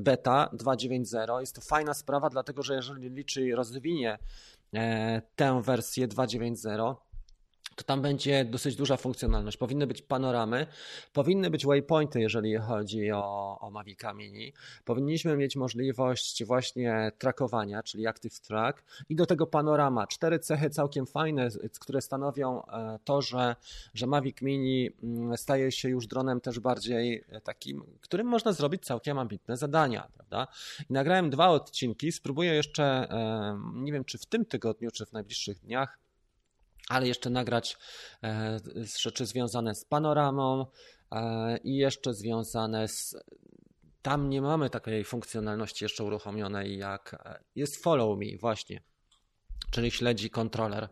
[0.00, 1.40] beta 2.9.0.
[1.40, 4.18] Jest to fajna sprawa, dlatego że jeżeli Litchi rozwinie
[5.36, 6.94] tę wersję 2.9.0,
[7.76, 9.56] to tam będzie dosyć duża funkcjonalność.
[9.56, 10.66] Powinny być panoramy,
[11.12, 13.72] powinny być waypointy, jeżeli chodzi o, o
[14.14, 14.52] Mini.
[14.84, 20.06] Powinniśmy mieć możliwość właśnie trackowania, czyli Active Track i do tego panorama.
[20.06, 21.48] Cztery cechy całkiem fajne,
[21.80, 23.56] które stanowią e, to, że,
[23.94, 28.84] że Mavic Mini mm, staje się już dronem też bardziej e, takim, którym można zrobić
[28.84, 30.46] całkiem ambitne zadania, prawda?
[30.90, 35.12] I nagrałem dwa odcinki, spróbuję jeszcze, e, nie wiem czy w tym tygodniu, czy w
[35.12, 36.01] najbliższych dniach,
[36.88, 37.76] ale jeszcze nagrać
[38.24, 38.58] e,
[38.98, 40.66] rzeczy związane z panoramą
[41.12, 43.16] e, i jeszcze związane z.
[44.02, 48.82] Tam nie mamy takiej funkcjonalności jeszcze uruchomionej, jak e, jest Follow Me, właśnie,
[49.70, 50.88] czyli śledzi kontroler.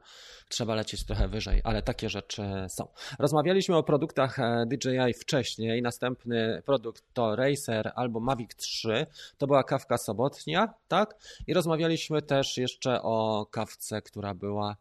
[0.49, 2.89] Trzeba lecieć trochę wyżej, ale takie rzeczy są.
[3.19, 5.83] Rozmawialiśmy o produktach DJI wcześniej.
[5.83, 9.07] Następny produkt to Racer albo Mavic 3.
[9.39, 11.15] To była kawka sobotnia, tak?
[11.47, 14.77] I rozmawialiśmy też jeszcze o kawce, która była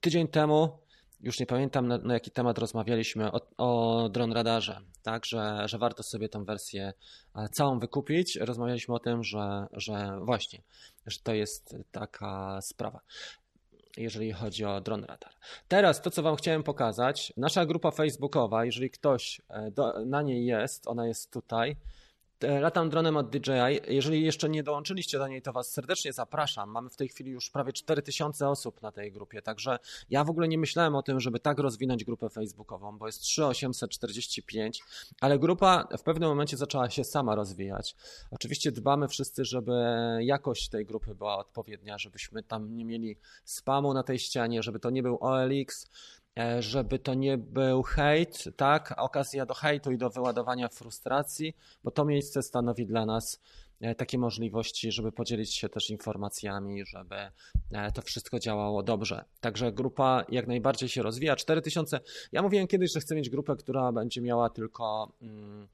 [0.00, 0.78] tydzień temu,
[1.20, 5.78] już nie pamiętam na, na jaki temat rozmawialiśmy, o, o dron radarze, tak, że, że
[5.78, 6.92] warto sobie tą wersję
[7.36, 8.36] e, całą wykupić.
[8.36, 10.62] Rozmawialiśmy o tym, że, że właśnie,
[11.06, 13.00] że to jest taka sprawa
[13.96, 15.32] jeżeli chodzi o dron radar.
[15.68, 20.46] Teraz to, co Wam chciałem pokazać, nasza grupa facebookowa, jeżeli ktoś e, do, na niej
[20.46, 21.76] jest, ona jest tutaj,
[22.60, 23.80] Latam dronem od DJI.
[23.88, 26.70] Jeżeli jeszcze nie dołączyliście do niej, to Was serdecznie zapraszam.
[26.70, 29.78] Mamy w tej chwili już prawie 4000 osób na tej grupie, także
[30.10, 34.82] ja w ogóle nie myślałem o tym, żeby tak rozwinąć grupę facebookową, bo jest 3845,
[35.20, 37.96] ale grupa w pewnym momencie zaczęła się sama rozwijać.
[38.30, 39.72] Oczywiście dbamy wszyscy, żeby
[40.20, 44.90] jakość tej grupy była odpowiednia, żebyśmy tam nie mieli spamu na tej ścianie, żeby to
[44.90, 46.21] nie był OLX, E,
[46.58, 48.94] żeby to nie był hejt, tak?
[48.96, 53.40] Okazja do hejtu i do wyładowania frustracji, bo to miejsce stanowi dla nas
[53.80, 57.16] e, takie możliwości, żeby podzielić się też informacjami, żeby
[57.72, 59.24] e, to wszystko działało dobrze.
[59.40, 61.36] Także grupa jak najbardziej się rozwija.
[61.36, 62.00] 4000.
[62.32, 65.68] Ja mówiłem kiedyś, że chcę mieć grupę, która będzie miała tylko mm,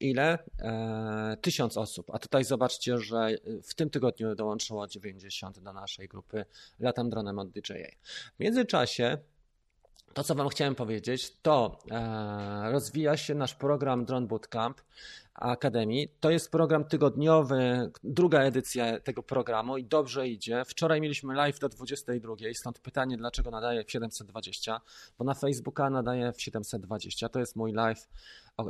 [0.00, 0.38] ile?
[0.58, 2.10] E, tysiąc osób.
[2.14, 3.28] A tutaj zobaczcie, że
[3.62, 6.44] w tym tygodniu dołączyło 90 do naszej grupy
[6.80, 7.88] Latam dronem od DJA.
[8.36, 9.18] W międzyczasie
[10.14, 14.80] to, co Wam chciałem powiedzieć, to e, rozwija się nasz program Drone Bootcamp
[15.40, 16.08] Akademii.
[16.20, 20.62] To jest program tygodniowy, druga edycja tego programu i dobrze idzie.
[20.66, 24.80] Wczoraj mieliśmy live do 22, stąd pytanie, dlaczego nadaje w 720,
[25.18, 27.28] bo na Facebooka nadaje w 720.
[27.28, 28.08] To jest mój live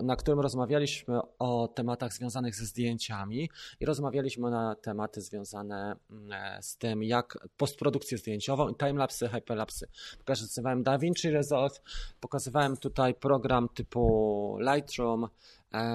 [0.03, 3.51] na którym rozmawialiśmy o tematach związanych ze zdjęciami
[3.81, 9.89] i rozmawialiśmy na tematy związane mm, z tym, jak postprodukcję zdjęciową i timelapsy, hyperlapsy.
[10.19, 11.81] Pokazywałem DaVinci Resolve,
[12.21, 15.29] pokazywałem tutaj program typu Lightroom,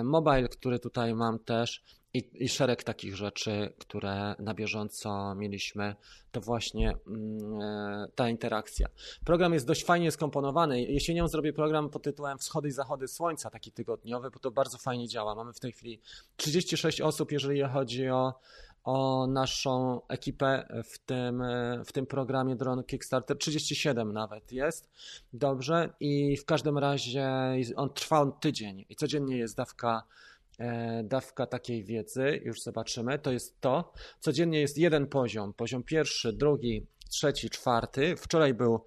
[0.04, 1.84] Mobile, który tutaj mam też
[2.14, 5.96] i, I, szereg takich rzeczy, które na bieżąco mieliśmy,
[6.32, 6.98] to właśnie e,
[8.16, 8.88] ta interakcja.
[9.26, 10.82] Program jest dość fajnie skomponowany.
[10.82, 15.08] Jesienią zrobię program pod tytułem Wschody i Zachody Słońca, taki tygodniowy, bo to bardzo fajnie
[15.08, 15.36] działa.
[15.36, 16.02] Mamy w tej chwili
[16.38, 18.34] 36 osób, jeżeli chodzi o,
[18.84, 23.38] o naszą ekipę w tym, e, w tym programie Drone Kickstarter.
[23.38, 24.90] 37 nawet jest.
[25.34, 25.94] Dobrze.
[26.00, 27.30] I w każdym razie
[27.76, 30.04] on trwa on tydzień i codziennie jest dawka
[30.60, 33.94] E, dawka takiej wiedzy, już zobaczymy, to jest to.
[34.20, 38.16] Codziennie jest jeden poziom, poziom pierwszy, drugi, trzeci, czwarty.
[38.18, 38.86] Wczoraj był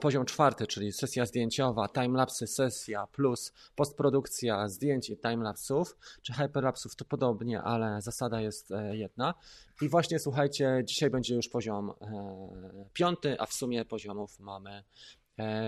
[0.00, 7.04] poziom czwarty, czyli sesja zdjęciowa, timelapsy sesja plus postprodukcja zdjęć i timelapsów, czy hyperlapsów to
[7.04, 9.34] podobnie, ale zasada jest e, jedna.
[9.82, 14.84] I właśnie słuchajcie, dzisiaj będzie już poziom e, piąty, a w sumie poziomów mamy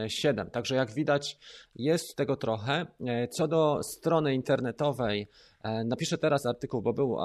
[0.09, 0.51] 7.
[0.51, 1.38] Także jak widać,
[1.75, 2.87] jest tego trochę.
[3.07, 5.29] E, co do strony internetowej,
[5.62, 7.16] e, napiszę teraz artykuł, bo był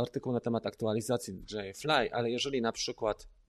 [0.00, 3.39] artykuł na temat aktualizacji DJI Fly, ale jeżeli na przykład e,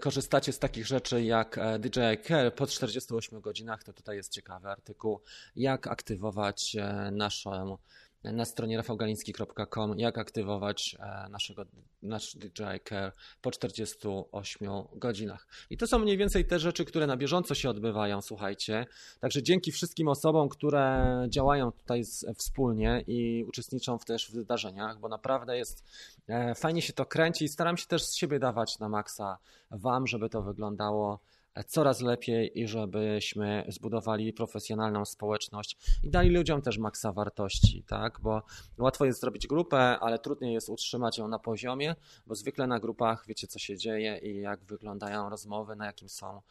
[0.00, 5.20] korzystacie z takich rzeczy jak DJI Care po 48 godzinach, to tutaj jest ciekawy artykuł,
[5.56, 6.76] jak aktywować
[7.12, 7.78] naszą
[8.24, 11.64] na stronie rafałgaliński.com, jak aktywować e, naszego,
[12.02, 15.46] nasz DJI Care po 48 godzinach.
[15.70, 18.86] I to są mniej więcej te rzeczy, które na bieżąco się odbywają, słuchajcie.
[19.20, 22.02] Także dzięki wszystkim osobom, które działają tutaj
[22.36, 25.84] wspólnie i uczestniczą w też w wydarzeniach, bo naprawdę jest
[26.28, 29.38] e, fajnie się to kręci i staram się też z siebie dawać na maksa
[29.70, 31.18] Wam, żeby to wyglądało
[31.66, 38.20] coraz lepiej i żebyśmy zbudowali profesjonalną społeczność i dali ludziom też maksa wartości, tak?
[38.20, 38.42] Bo
[38.78, 41.94] łatwo jest zrobić grupę, ale trudniej jest utrzymać ją na poziomie,
[42.26, 46.42] bo zwykle na grupach wiecie, co się dzieje i jak wyglądają rozmowy, na jakim są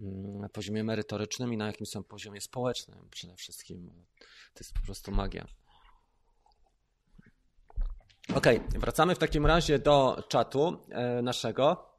[0.00, 3.90] mm, poziomie merytorycznym i na jakim są poziomie społecznym przede wszystkim.
[4.54, 5.46] To jest po prostu magia.
[8.34, 8.46] Ok,
[8.78, 11.91] wracamy w takim razie do czatu e, naszego.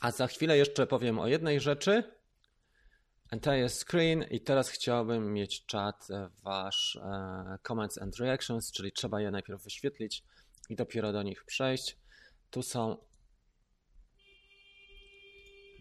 [0.00, 2.02] A za chwilę jeszcze powiem o jednej rzeczy.
[3.30, 9.20] Entire screen i teraz chciałbym mieć czat e, wasz e, comments and reactions, czyli trzeba
[9.20, 10.24] je najpierw wyświetlić
[10.68, 11.98] i dopiero do nich przejść.
[12.50, 12.96] Tu są.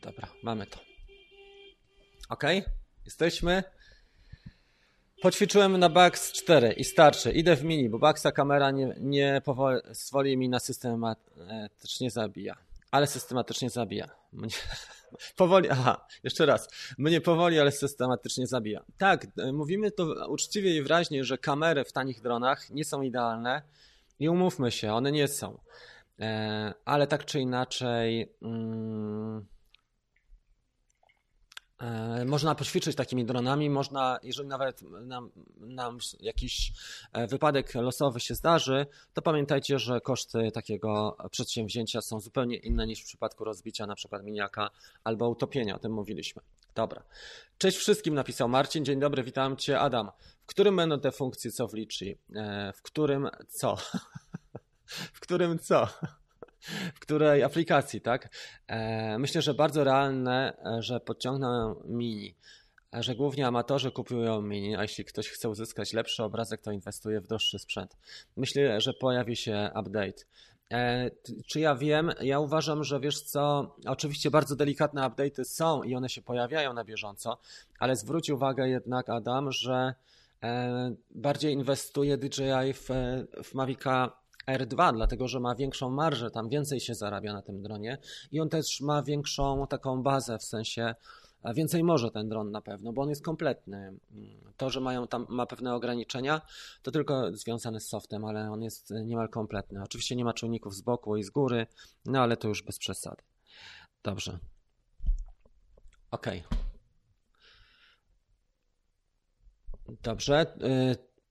[0.01, 0.79] Dobra, mamy to.
[2.29, 2.43] Ok,
[3.05, 3.63] jesteśmy.
[5.21, 7.31] Poćwiczyłem na Bax 4 i starczy.
[7.31, 13.69] Idę w mini, bo Baxa kamera nie, nie pozwoli mi na systematycznie zabija ale systematycznie
[13.69, 14.09] zabija.
[14.33, 14.49] Mnie...
[15.37, 16.67] Powoli, aha, jeszcze raz.
[16.97, 18.85] Mnie powoli, ale systematycznie zabija.
[18.97, 23.61] Tak, mówimy to uczciwie i wyraźnie, że kamery w tanich dronach nie są idealne
[24.19, 25.59] i umówmy się, one nie są.
[26.19, 28.35] E, ale tak czy inaczej.
[28.41, 29.06] Mm, E,
[32.25, 36.71] można poćwiczyć takimi dronami, można, jeżeli nawet nam, nam, jakiś
[37.13, 43.01] e, wypadek losowy się zdarzy, to pamiętajcie, że koszty takiego przedsięwzięcia są zupełnie inne niż
[43.01, 44.69] w przypadku rozbicia na przykład miniaka
[45.03, 46.41] albo utopienia, o tym mówiliśmy.
[46.75, 47.03] Dobra.
[47.57, 48.85] Cześć wszystkim, napisał Marcin.
[48.85, 50.11] Dzień dobry, witam Cię, Adam.
[50.43, 52.17] W którym będą te funkcje, co wliczy?
[52.35, 53.77] E, w którym co?
[55.13, 55.87] w którym co?
[56.95, 58.29] w której aplikacji, tak?
[58.67, 62.35] E, myślę, że bardzo realne, e, że podciągnę mini.
[62.93, 67.27] że głównie amatorzy kupują mini, a jeśli ktoś chce uzyskać lepszy obrazek, to inwestuje w
[67.27, 67.97] droższy sprzęt.
[68.35, 70.23] Myślę, że pojawi się update.
[70.71, 71.11] E,
[71.47, 72.11] czy ja wiem?
[72.21, 76.83] Ja uważam, że wiesz co, oczywiście bardzo delikatne update'y są i one się pojawiają na
[76.83, 77.37] bieżąco,
[77.79, 79.93] ale zwróć uwagę jednak, Adam, że
[80.43, 82.89] e, bardziej inwestuje DJI w,
[83.43, 84.11] w Mavica
[84.47, 87.97] R2, dlatego że ma większą marżę, tam więcej się zarabia na tym dronie
[88.31, 90.95] i on też ma większą taką bazę, w sensie
[91.55, 93.93] więcej może ten dron na pewno, bo on jest kompletny.
[94.57, 96.41] To, że mają tam ma pewne ograniczenia,
[96.81, 99.83] to tylko związane z softem, ale on jest niemal kompletny.
[99.83, 101.67] Oczywiście nie ma czujników z boku i z góry,
[102.05, 103.23] no ale to już bez przesady.
[104.03, 104.39] Dobrze.
[106.11, 106.27] Ok.
[110.03, 110.57] Dobrze.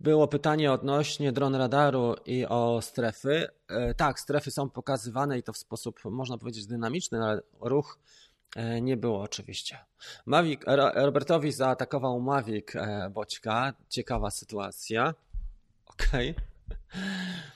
[0.01, 3.49] Było pytanie odnośnie dron radaru i o strefy.
[3.90, 7.99] Y, tak, strefy są pokazywane i to w sposób, można powiedzieć, dynamiczny, ale ruch
[8.57, 9.78] E, nie było oczywiście.
[10.26, 10.61] Mavic,
[10.94, 13.72] Robertowi zaatakował Mavic e, Boćka.
[13.88, 15.14] Ciekawa sytuacja.
[15.86, 16.30] Okej.
[16.30, 17.55] Okay.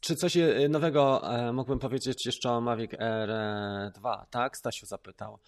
[0.00, 1.22] Czy coś e, nowego
[1.52, 4.24] mógłbym powiedzieć jeszcze o Mavic R2?
[4.30, 5.38] Tak, Stasiu zapytał.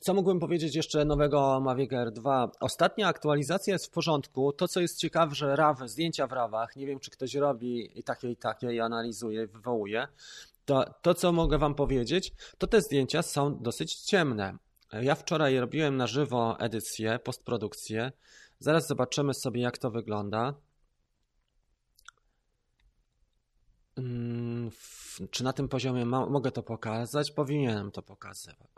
[0.00, 2.48] Co mógłbym powiedzieć jeszcze nowego o Mavic R2?
[2.60, 4.52] Ostatnia aktualizacja jest w porządku.
[4.52, 8.02] To, co jest ciekawe, że RAW, zdjęcia w RAWach, nie wiem, czy ktoś robi i
[8.02, 10.08] takie i takie i analizuje, wywołuje,
[10.64, 14.58] to, to, co mogę Wam powiedzieć, to te zdjęcia są dosyć ciemne.
[14.92, 18.12] Ja wczoraj robiłem na żywo edycję, postprodukcję.
[18.58, 20.40] Zaraz zobaczymy sobie, jak to wygląda.
[20.40, 20.56] Mm,
[25.30, 27.30] czy na tym poziomie mogę to pokazać?
[27.30, 28.02] Powinienem to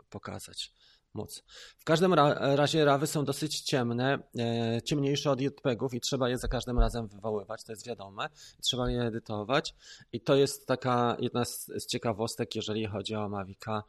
[0.09, 0.73] pokazać
[1.13, 1.43] móc.
[1.77, 6.47] W każdym razie rawy są dosyć ciemne, e, ciemniejsze od JPEGów i trzeba je za
[6.47, 8.29] każdym razem wywoływać, to jest wiadome.
[8.61, 9.75] Trzeba je edytować
[10.13, 13.83] i to jest taka jedna z, z ciekawostek, jeżeli chodzi o Mavica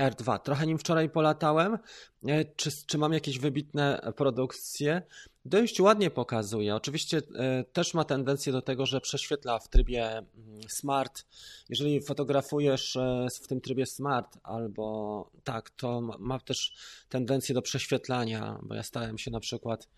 [0.00, 0.38] R2.
[0.38, 1.78] Trochę nim wczoraj polatałem.
[2.26, 5.02] E, czy, czy mam jakieś wybitne produkcje?
[5.44, 6.74] Dość ładnie pokazuje.
[6.74, 10.28] Oczywiście e, też ma tendencję do tego, że prześwietla w trybie mm,
[10.68, 11.24] smart.
[11.68, 16.74] Jeżeli fotografujesz e, w tym trybie smart albo tak, to ma też
[17.08, 19.88] tendencję do prześwietlania, bo ja starałem się na przykład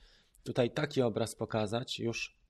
[0.44, 2.41] tutaj taki obraz pokazać już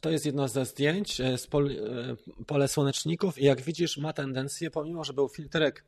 [0.00, 4.12] to jest jedno ze zdjęć e, z pol, e, pole słoneczników i jak widzisz ma
[4.12, 5.84] tendencję, pomimo że był filtrek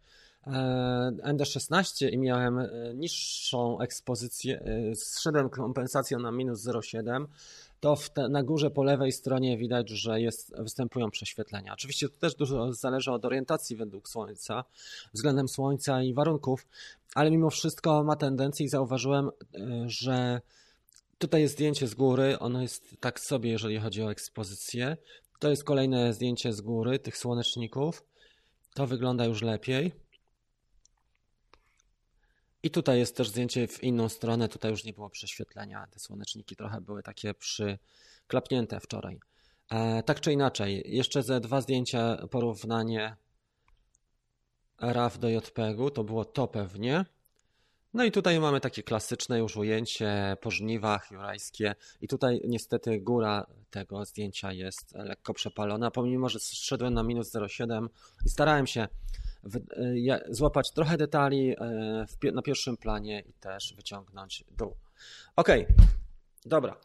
[0.47, 0.51] e,
[1.25, 2.61] ND16 i miałem
[2.95, 7.27] niższą ekspozycję, zszedłem kompensacją na minus 0,7,
[7.81, 11.73] to te, na górze po lewej stronie widać, że jest, występują prześwietlenia.
[11.73, 14.65] Oczywiście to też dużo zależy od orientacji według Słońca,
[15.15, 16.67] względem Słońca i warunków,
[17.15, 19.31] ale mimo wszystko ma tendencję i zauważyłem,
[19.87, 20.41] że
[21.19, 24.97] Tutaj jest zdjęcie z góry, ono jest tak sobie, jeżeli chodzi o ekspozycję.
[25.41, 28.05] To jest kolejne zdjęcie z góry tych słoneczników.
[28.75, 29.93] To wygląda już lepiej.
[32.63, 35.87] I tutaj jest też zdjęcie w inną stronę, tutaj już nie było prześwietlenia.
[35.91, 39.19] Te słoneczniki trochę były takie przyklapnięte wczoraj.
[39.71, 43.17] E, tak czy inaczej, jeszcze ze dwa zdjęcia porównanie
[44.81, 47.05] RAW do JPEG-u, to było to pewnie.
[47.97, 53.47] No i tutaj mamy takie klasyczne już ujęcie po żniwach jurajskie i tutaj niestety góra
[53.71, 57.87] tego zdjęcia jest lekko przepalona, pomimo, że zszedłem na minus 0,7
[58.27, 58.89] i starałem się
[60.29, 61.55] złapać trochę detali
[62.25, 64.77] e, na pierwszym planie i też wyciągnąć dół.
[65.37, 65.49] Ok,
[66.45, 66.77] dobra.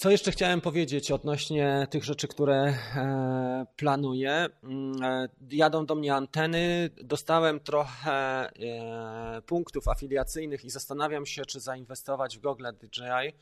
[0.00, 4.46] Co jeszcze chciałem powiedzieć odnośnie tych rzeczy, które e, planuję?
[4.62, 11.60] Mm, e, jadą do mnie anteny, dostałem trochę e, punktów afiliacyjnych i zastanawiam się, czy
[11.60, 13.32] zainwestować w Google DJI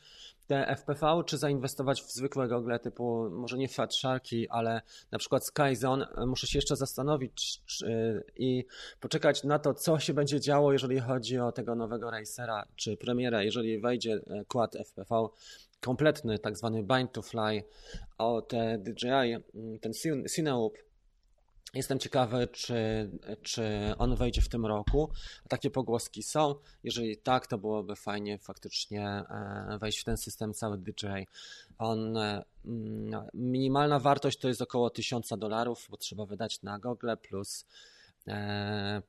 [0.49, 4.81] te FPV, czy zainwestować w zwykłe gogle typu, może nie Fat Sharky, ale
[5.11, 6.07] na przykład Skyzone.
[6.27, 8.65] Muszę się jeszcze zastanowić czy, i
[8.99, 13.43] poczekać na to, co się będzie działo, jeżeli chodzi o tego nowego racera, czy premiera,
[13.43, 15.27] jeżeli wejdzie kład FPV
[15.81, 17.63] kompletny, tak zwany bind to fly
[18.17, 19.91] od DJI, mm, ten
[20.35, 20.88] Cineloop.
[21.73, 23.09] Jestem ciekawy, czy,
[23.41, 25.09] czy on wejdzie w tym roku.
[25.49, 26.55] Takie pogłoski są.
[26.83, 31.27] Jeżeli tak, to byłoby fajnie faktycznie e, wejść w ten system cały DJI.
[31.77, 32.43] On, e,
[33.33, 37.65] minimalna wartość to jest około 1000 dolarów, bo trzeba wydać na Google plus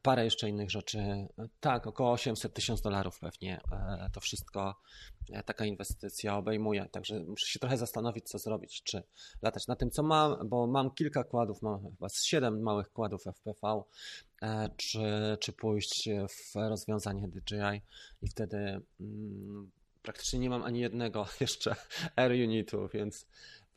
[0.02, 1.28] parę jeszcze innych rzeczy.
[1.61, 4.74] Tak, około 800 tysięcy dolarów pewnie e, to wszystko
[5.32, 6.88] e, taka inwestycja obejmuje.
[6.92, 8.82] Także muszę się trochę zastanowić, co zrobić.
[8.82, 9.02] Czy
[9.42, 13.22] latać na tym, co mam, bo mam kilka kładów, mam chyba z 7 małych kładów
[13.26, 13.82] FPV,
[14.76, 17.82] czy, czy pójść w rozwiązanie DJI
[18.22, 19.70] i wtedy mm,
[20.02, 21.76] praktycznie nie mam ani jednego jeszcze
[22.16, 23.26] R unitu, więc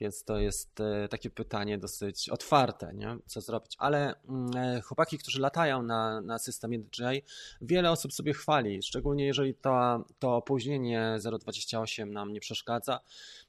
[0.04, 3.18] Więc to jest e, takie pytanie dosyć otwarte, nie?
[3.26, 3.76] co zrobić.
[3.78, 7.22] Ale mm, e, chłopaki, którzy latają na, na systemie DJI,
[7.62, 13.00] wiele osób sobie chwali, szczególnie jeżeli to, to opóźnienie 0,28 nam nie przeszkadza,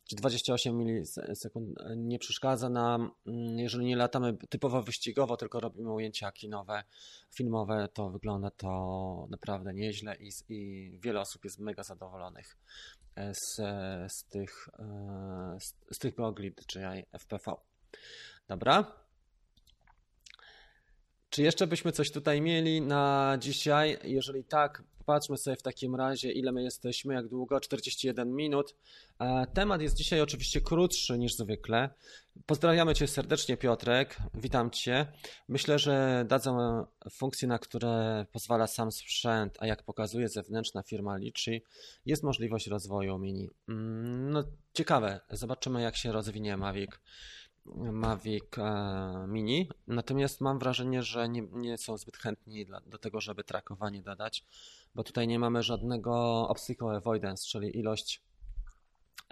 [0.05, 6.33] czy 28 milisekund nie przeszkadza nam, mm, jeżeli nie latamy typowo wyścigowo, tylko robimy ujęcia
[6.33, 6.85] kinowe,
[7.31, 13.57] filmowe, to wygląda to naprawdę nieźle i, i wiele osób jest mega zadowolonych e, z,
[14.12, 17.55] z tych, e, z, z tych gogli DJI FPV.
[18.49, 18.93] Dobra.
[21.31, 23.99] Czy jeszcze byśmy coś tutaj mieli na dzisiaj?
[24.05, 28.75] Jeżeli tak, Popatrzmy sobie w takim razie, ile my jesteśmy, jak długo, 41 minut.
[29.19, 31.91] E, temat jest dzisiaj oczywiście krótszy niż zwykle.
[32.47, 34.17] Pozdrawiamy Cię serdecznie, Piotrek.
[34.35, 35.07] Witam Cię.
[35.49, 41.61] Myślę, że dadzą funkcje, na które pozwala sam sprzęt, a jak pokazuje zewnętrzna firma Liczy,
[42.07, 43.51] jest możliwość rozwoju mini.
[43.69, 44.45] Mm, no,
[44.75, 45.21] ciekawe.
[45.31, 46.91] Zobaczymy, jak się rozwinie Mavic.
[47.93, 53.21] Mavic e, Mini, natomiast mam wrażenie, że nie, nie są zbyt chętni dla, do tego,
[53.21, 54.45] żeby trakowanie dodać,
[54.95, 56.15] bo tutaj nie mamy żadnego
[56.49, 58.23] obstacle avoidance, czyli ilość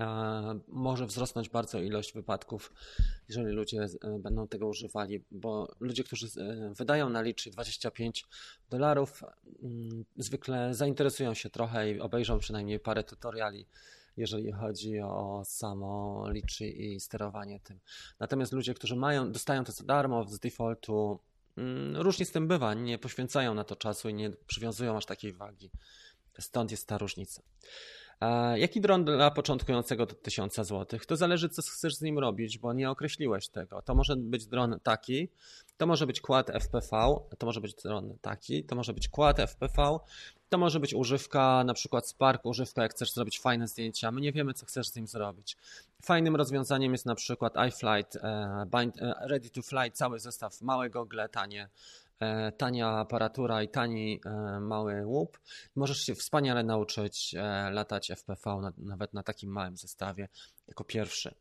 [0.01, 2.73] e, może wzrosnąć bardzo ilość wypadków,
[3.29, 6.27] jeżeli ludzie e, będą tego używali, bo ludzie, którzy
[6.77, 8.27] wydają na liczy 25
[8.71, 9.23] dolarów,
[9.63, 13.67] mm, zwykle zainteresują się trochę i obejrzą przynajmniej parę tutoriali
[14.17, 17.81] jeżeli chodzi o samo liczy i sterowanie tym.
[18.21, 21.21] Natomiast ludzie, którzy mają, dostają to za darmo z defaultu,
[21.57, 25.33] mm, różnie z tym bywa, nie poświęcają na to czasu i nie przywiązują aż takiej
[25.33, 25.71] wagi.
[26.39, 27.43] Stąd jest ta różnica.
[28.55, 31.01] Jaki dron dla początkującego do 1000 zł?
[31.07, 33.83] To zależy, co chcesz z nim robić, bo nie określiłeś tego.
[33.83, 35.29] To może być dron taki,
[35.77, 39.99] to może być quad FPV, to może być dron taki, to może być quad FPV,
[40.49, 44.11] to może być używka, na przykład Spark, używka, jak chcesz zrobić fajne zdjęcia.
[44.11, 45.57] My nie wiemy, co chcesz z nim zrobić.
[46.03, 48.21] Fajnym rozwiązaniem jest na przykład iFlight, e,
[48.73, 51.69] e, Ready to Fly, cały zestaw, małe gogle, tanie,
[52.57, 54.21] tania aparatura i tani
[54.61, 55.41] mały łup.
[55.77, 57.35] Możesz się wspaniale nauczyć
[57.71, 60.29] latać FPV nawet na takim małym zestawie
[60.69, 61.35] jako pierwszy.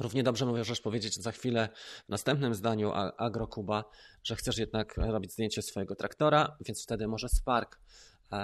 [0.00, 1.68] Równie dobrze możesz powiedzieć za chwilę
[2.06, 3.84] w następnym zdaniu Agrokuba,
[4.24, 7.78] że chcesz jednak robić zdjęcie swojego traktora, więc wtedy może Spark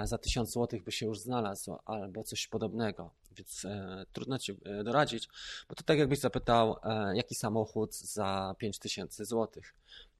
[0.03, 4.83] za 1000 zł by się już znalazł albo coś podobnego, więc e, trudno ci e,
[4.83, 5.29] doradzić,
[5.69, 9.63] bo to tak jakbyś zapytał, e, jaki samochód za 5000 zł.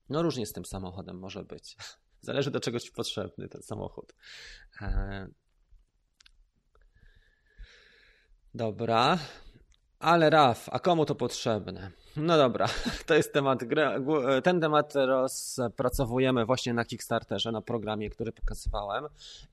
[0.10, 1.78] No różnie z tym samochodem może być.
[2.22, 4.14] Zależy do czegoś potrzebny ten samochód.
[4.82, 5.28] E...
[8.56, 9.18] Dobra,
[10.00, 11.92] ale Raf, a komu to potrzebne?
[12.16, 12.68] No dobra,
[13.08, 13.60] to jest temat.
[14.44, 19.06] Ten temat rozpracowujemy właśnie na Kickstarterze, na programie, który pokazywałem.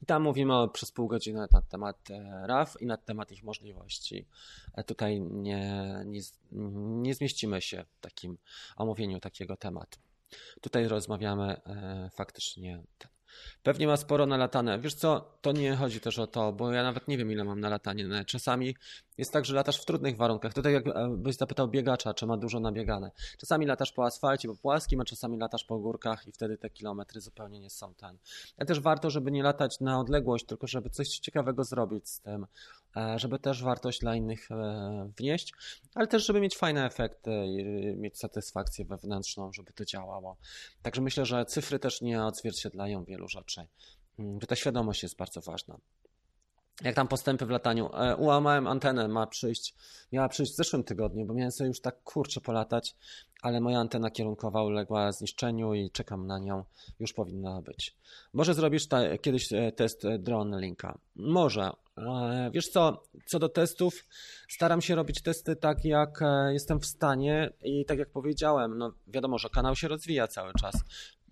[0.03, 4.27] I tam mówimy przez pół godziny na temat e, RAF i na temat ich możliwości.
[4.75, 6.21] E, tutaj nie, nie,
[7.03, 8.39] nie zmieścimy się w takim
[8.77, 9.99] omówieniu takiego tematu.
[10.61, 12.83] Tutaj rozmawiamy e, faktycznie
[13.63, 14.79] Pewnie ma sporo nalatane.
[14.79, 17.61] Wiesz co, to nie chodzi też o to, bo ja nawet nie wiem, ile mam
[17.61, 18.25] nalatanie.
[18.27, 18.77] Czasami
[19.21, 20.55] jest tak, że latasz w trudnych warunkach.
[20.55, 23.11] Tutaj jakbyś zapytał biegacza, czy ma dużo nabiegane.
[23.39, 27.21] Czasami latasz po asfalcie, po płaskim, a czasami latasz po górkach i wtedy te kilometry
[27.21, 28.19] zupełnie nie są ten.
[28.57, 32.47] Ale też warto, żeby nie latać na odległość, tylko żeby coś ciekawego zrobić z tym,
[32.97, 35.55] e, żeby też wartość dla innych e, wnieść,
[35.95, 37.65] ale też, żeby mieć fajne efekty i
[37.97, 40.37] mieć satysfakcję wewnętrzną, żeby to działało.
[40.83, 43.67] Także myślę, że cyfry też nie odzwierciedlają wielu rzeczy.
[44.19, 45.79] Mm, ta świadomość jest bardzo ważna
[46.81, 47.91] jak tam postępy w lataniu.
[47.95, 49.75] E, ułamałem antenę, ma przyjść,
[50.13, 52.97] miała przyjść w zeszłym tygodniu, bo miałem sobie już tak kurczę polatać,
[53.43, 56.65] ale moja antena kierunkowa uległa zniszczeniu i czekam na nią,
[57.01, 57.97] już powinna być.
[58.33, 60.99] Może zrobisz ta, kiedyś e, test e, drone linka?
[61.17, 61.71] Może.
[62.53, 64.07] Wiesz co, co do testów,
[64.49, 66.21] staram się robić testy tak, jak
[66.51, 70.75] jestem w stanie i tak jak powiedziałem, no wiadomo, że kanał się rozwija cały czas.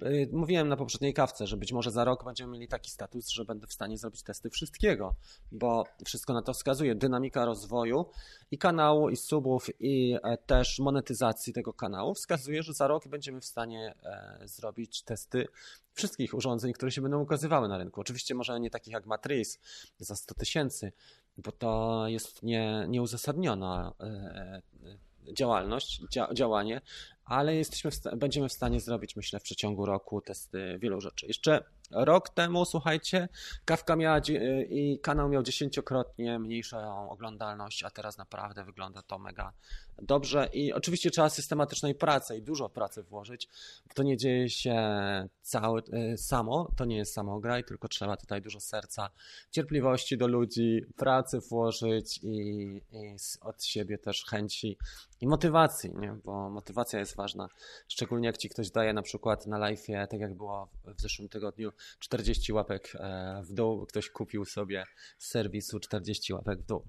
[0.02, 3.44] Y, mówiłem na poprzedniej kawce, że być może za rok będziemy mieli taki status, że
[3.44, 5.14] będę w stanie zrobić testy wszystkiego,
[5.52, 6.94] bo wszystko na to wskazuje.
[6.94, 8.06] Dynamika rozwoju
[8.50, 13.40] i kanału, i subów, i e, też monetyzacji tego kanału wskazuje, że za rok będziemy
[13.40, 15.48] w stanie e, zrobić testy
[15.92, 18.00] wszystkich urządzeń, które się będą ukazywały na rynku.
[18.00, 19.58] Oczywiście może nie takich jak Matrix
[19.98, 20.92] za 100 tysięcy,
[21.36, 24.62] bo to jest nie, nieuzasadniona e,
[25.32, 26.80] działalność, dzia, działanie,
[27.28, 31.26] ale jesteśmy w będziemy w stanie zrobić, myślę, w przeciągu roku testy wielu rzeczy.
[31.26, 33.28] Jeszcze rok temu, słuchajcie,
[33.64, 34.20] Kawka miała
[34.68, 39.52] i kanał miał dziesięciokrotnie mniejszą oglądalność, a teraz naprawdę wygląda to mega
[40.02, 43.48] dobrze i oczywiście trzeba systematycznej pracy i dużo pracy włożyć.
[43.94, 44.76] To nie dzieje się
[45.42, 45.82] cały,
[46.12, 49.10] y, samo, to nie jest samograj, tylko trzeba tutaj dużo serca,
[49.50, 52.28] cierpliwości do ludzi, pracy włożyć i,
[52.92, 54.78] i od siebie też chęci
[55.20, 56.16] i motywacji, nie?
[56.24, 57.48] bo motywacja jest ważna.
[57.88, 61.72] Szczególnie jak ci ktoś daje na przykład na live, tak jak było w zeszłym tygodniu,
[61.98, 64.84] 40 łapek e, w dół, ktoś kupił sobie
[65.18, 66.84] z serwisu 40 łapek w dół.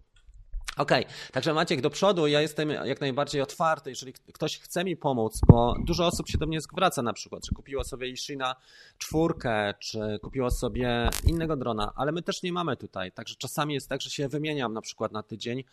[0.80, 1.16] Okej, okay.
[1.32, 5.76] także Maciek, do przodu ja jestem jak najbardziej otwarty, jeżeli ktoś chce mi pomóc, bo
[5.86, 8.56] dużo osób się do mnie zwraca na przykład, czy kupiło sobie Ishina
[8.98, 13.90] czwórkę, czy kupiło sobie innego drona, ale my też nie mamy tutaj, także czasami jest
[13.90, 15.64] tak, że się wymieniam na przykład na tydzień.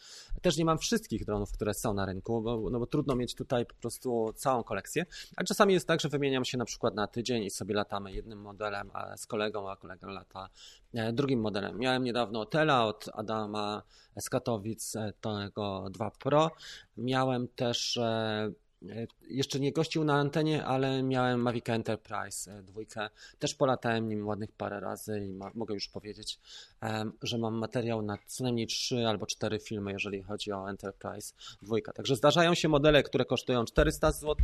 [0.43, 3.67] Też nie mam wszystkich dronów, które są na rynku, bo, no bo trudno mieć tutaj
[3.67, 5.07] po prostu całą kolekcję,
[5.37, 8.41] a czasami jest tak, że wymieniam się na przykład na tydzień i sobie latamy jednym
[8.41, 10.49] modelem a z kolegą, a kolega lata
[10.95, 11.79] e, drugim modelem.
[11.79, 13.83] Miałem niedawno Tela od Adama
[14.17, 14.86] z Katowic,
[15.21, 16.51] tego 2 Pro.
[16.97, 18.51] Miałem też e,
[19.29, 23.09] jeszcze nie gościł na antenie, ale miałem Mavic Enterprise e, dwójkę.
[23.39, 26.41] Też polatałem nim ładnych parę razy i ma, mogę już powiedzieć,
[27.23, 31.93] że mam materiał na co najmniej trzy albo cztery filmy, jeżeli chodzi o Enterprise dwójka.
[31.93, 34.35] Także zdarzają się modele, które kosztują 400 zł,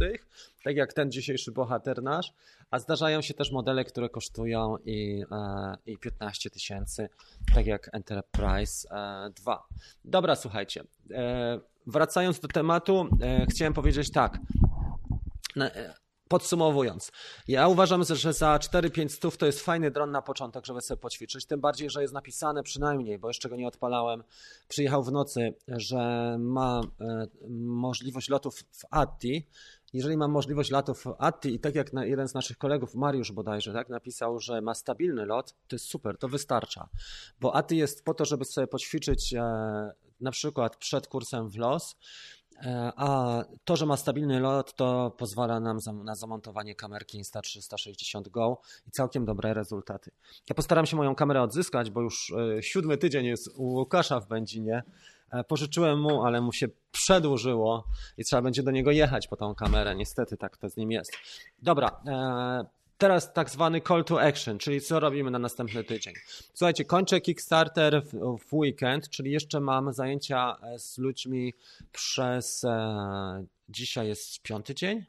[0.64, 2.32] tak jak ten dzisiejszy bohater nasz,
[2.70, 7.08] a zdarzają się też modele, które kosztują i, e, i 15 tysięcy,
[7.54, 8.88] tak jak Enterprise
[9.34, 9.66] 2.
[10.04, 10.84] Dobra, słuchajcie
[11.86, 14.38] wracając do tematu, e, chciałem powiedzieć tak.
[15.56, 15.94] E,
[16.28, 17.12] podsumowując,
[17.48, 21.46] ja uważam, że za 4-5 stów to jest fajny dron na początek, żeby sobie poćwiczyć.
[21.46, 24.24] Tym bardziej, że jest napisane przynajmniej, bo jeszcze go nie odpalałem,
[24.68, 27.26] przyjechał w nocy, że ma e,
[27.58, 29.46] możliwość lotów w ATI.
[29.92, 33.72] Jeżeli mam możliwość latów w ATI i tak jak jeden z naszych kolegów, Mariusz bodajże,
[33.72, 36.88] tak, napisał, że ma stabilny lot, to jest super, to wystarcza.
[37.40, 39.34] Bo ATI jest po to, żeby sobie poćwiczyć
[40.22, 41.96] na przykład przed kursem w los,
[42.64, 48.60] e, a to, że ma stabilny lot, to pozwala nam na zamontowanie kamerki Insta360 Go
[48.86, 50.10] i całkiem dobre rezultaty.
[50.48, 54.28] Ja postaram się moją kamerę odzyskać, bo już e, siódmy tydzień jest u Łukasza w
[54.28, 54.82] Będzinie.
[55.30, 57.84] E, pożyczyłem mu, ale mu się przedłużyło
[58.18, 59.94] i trzeba będzie do niego jechać po tą kamerę.
[59.94, 61.12] Niestety tak to z nim jest.
[61.62, 62.02] Dobra,
[63.02, 66.14] teraz tak zwany call to action, czyli co robimy na następny tydzień.
[66.54, 71.54] Słuchajcie, kończę Kickstarter w, w weekend, czyli jeszcze mam zajęcia e, z ludźmi
[71.92, 72.64] przez.
[72.64, 75.04] E, dzisiaj jest piąty dzień?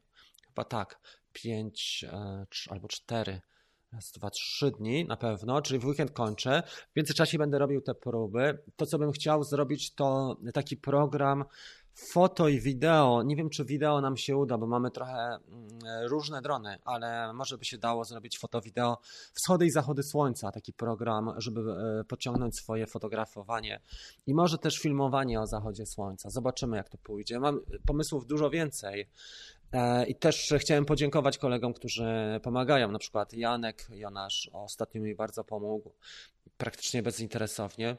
[0.47, 0.99] Chyba tak.
[1.33, 3.41] Pięć e, albo cztery.
[3.93, 6.63] Raz, dwa, trzy dni na pewno, czyli w weekend kończę.
[6.93, 8.59] W międzyczasie będę robił te próby.
[8.75, 11.45] To, co bym chciał zrobić, to taki program
[11.95, 13.23] foto i wideo.
[13.23, 15.39] Nie wiem, czy wideo nam się uda, bo mamy trochę mm,
[16.07, 18.97] różne drony, ale może by się dało zrobić foto, wideo
[19.33, 23.81] wschody i zachody słońca, taki program, żeby e, podciągnąć swoje fotografowanie
[24.27, 26.29] i może też filmowanie o zachodzie słońca.
[26.29, 27.39] Zobaczymy, jak to pójdzie.
[27.39, 29.09] Mam pomysłów dużo więcej.
[29.71, 35.43] E, I też chciałem podziękować kolegom, którzy pomagają, na przykład Janek Jonasz ostatnio mi bardzo
[35.43, 35.91] pomógł,
[36.57, 37.97] praktycznie bezinteresownie.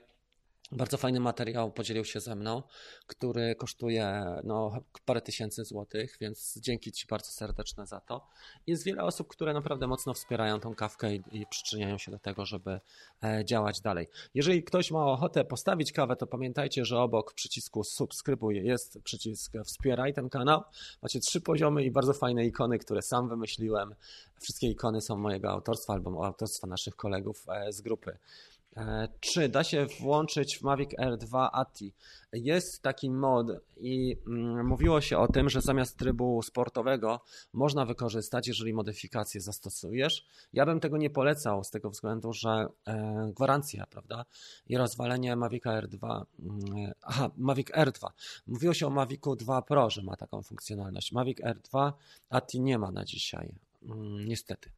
[0.72, 2.62] Bardzo fajny materiał podzielił się ze mną,
[3.06, 8.26] który kosztuje no, parę tysięcy złotych, więc dzięki Ci bardzo serdeczne za to.
[8.66, 12.46] Jest wiele osób, które naprawdę mocno wspierają tą kawkę i, i przyczyniają się do tego,
[12.46, 12.80] żeby
[13.24, 14.08] e, działać dalej.
[14.34, 20.14] Jeżeli ktoś ma ochotę postawić kawę, to pamiętajcie, że obok przycisku subskrybuj jest przycisk wspieraj
[20.14, 20.62] ten kanał.
[21.02, 23.94] Macie trzy poziomy i bardzo fajne ikony, które sam wymyśliłem.
[24.40, 28.18] Wszystkie ikony są mojego autorstwa albo autorstwa naszych kolegów e, z grupy.
[28.77, 31.93] E, czy da się włączyć w Mavic Air 2 ATI?
[32.33, 33.47] Jest taki mod
[33.77, 37.20] i mm, mówiło się o tym, że zamiast trybu sportowego
[37.53, 40.27] można wykorzystać, jeżeli modyfikacje zastosujesz.
[40.53, 44.25] Ja bym tego nie polecał z tego względu, że e, gwarancja, prawda?
[44.66, 46.27] I rozwalenie Mavic Air 2.
[46.39, 48.12] Mm, aha, Mavic Air 2.
[48.47, 51.12] Mówiło się o Mavicu 2 Pro, że ma taką funkcjonalność.
[51.12, 51.93] Mavic Air 2
[52.31, 53.55] ATI nie ma na dzisiaj.
[53.83, 54.70] Mm, niestety.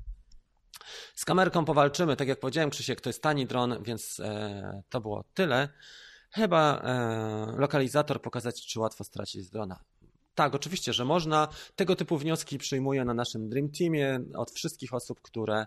[1.15, 5.25] Z kamerką powalczymy, tak jak powiedziałem, Krzysiek, to jest tani dron, więc e, to było
[5.35, 5.69] tyle.
[6.31, 9.81] Chyba e, lokalizator pokazać, czy łatwo stracić z drona.
[10.37, 11.49] Tak, oczywiście, że można.
[11.77, 15.67] Tego typu wnioski przyjmuję na naszym Dream Teamie od wszystkich osób, które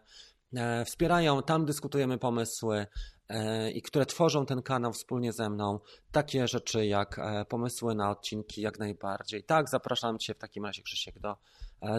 [0.55, 1.43] e, wspierają.
[1.43, 2.87] Tam dyskutujemy pomysły
[3.29, 5.79] e, i które tworzą ten kanał wspólnie ze mną.
[6.11, 9.43] Takie rzeczy jak e, pomysły na odcinki, jak najbardziej.
[9.43, 11.37] Tak, zapraszam Cię w takim razie, Krzysiek, do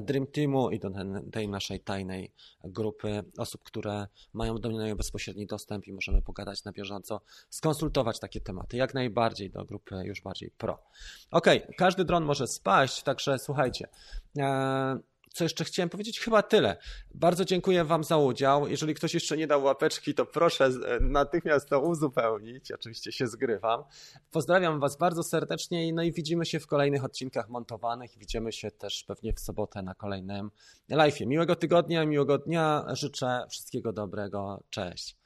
[0.02, 0.90] Dream Teamu i do
[1.32, 2.32] tej naszej tajnej
[2.64, 7.20] grupy osób, które mają do mnie bezpośredni dostęp i możemy pogadać na bieżąco,
[7.50, 10.82] skonsultować takie tematy, jak najbardziej do grupy już bardziej pro.
[11.30, 13.88] Ok, każdy dron może spaść, także słuchajcie.
[14.38, 14.98] E,
[15.32, 16.20] co jeszcze chciałem powiedzieć?
[16.20, 16.76] Chyba tyle.
[17.14, 18.68] Bardzo dziękuję Wam za udział.
[18.68, 20.70] Jeżeli ktoś jeszcze nie dał łapeczki, to proszę
[21.00, 22.72] natychmiast to uzupełnić.
[22.72, 23.84] Oczywiście się zgrywam.
[24.30, 28.18] Pozdrawiam Was bardzo serdecznie no i widzimy się w kolejnych odcinkach montowanych.
[28.18, 30.50] Widzimy się też pewnie w sobotę na kolejnym
[30.88, 31.20] live.
[31.20, 32.86] Miłego tygodnia, miłego dnia.
[32.92, 34.62] Życzę wszystkiego dobrego.
[34.70, 35.19] Cześć.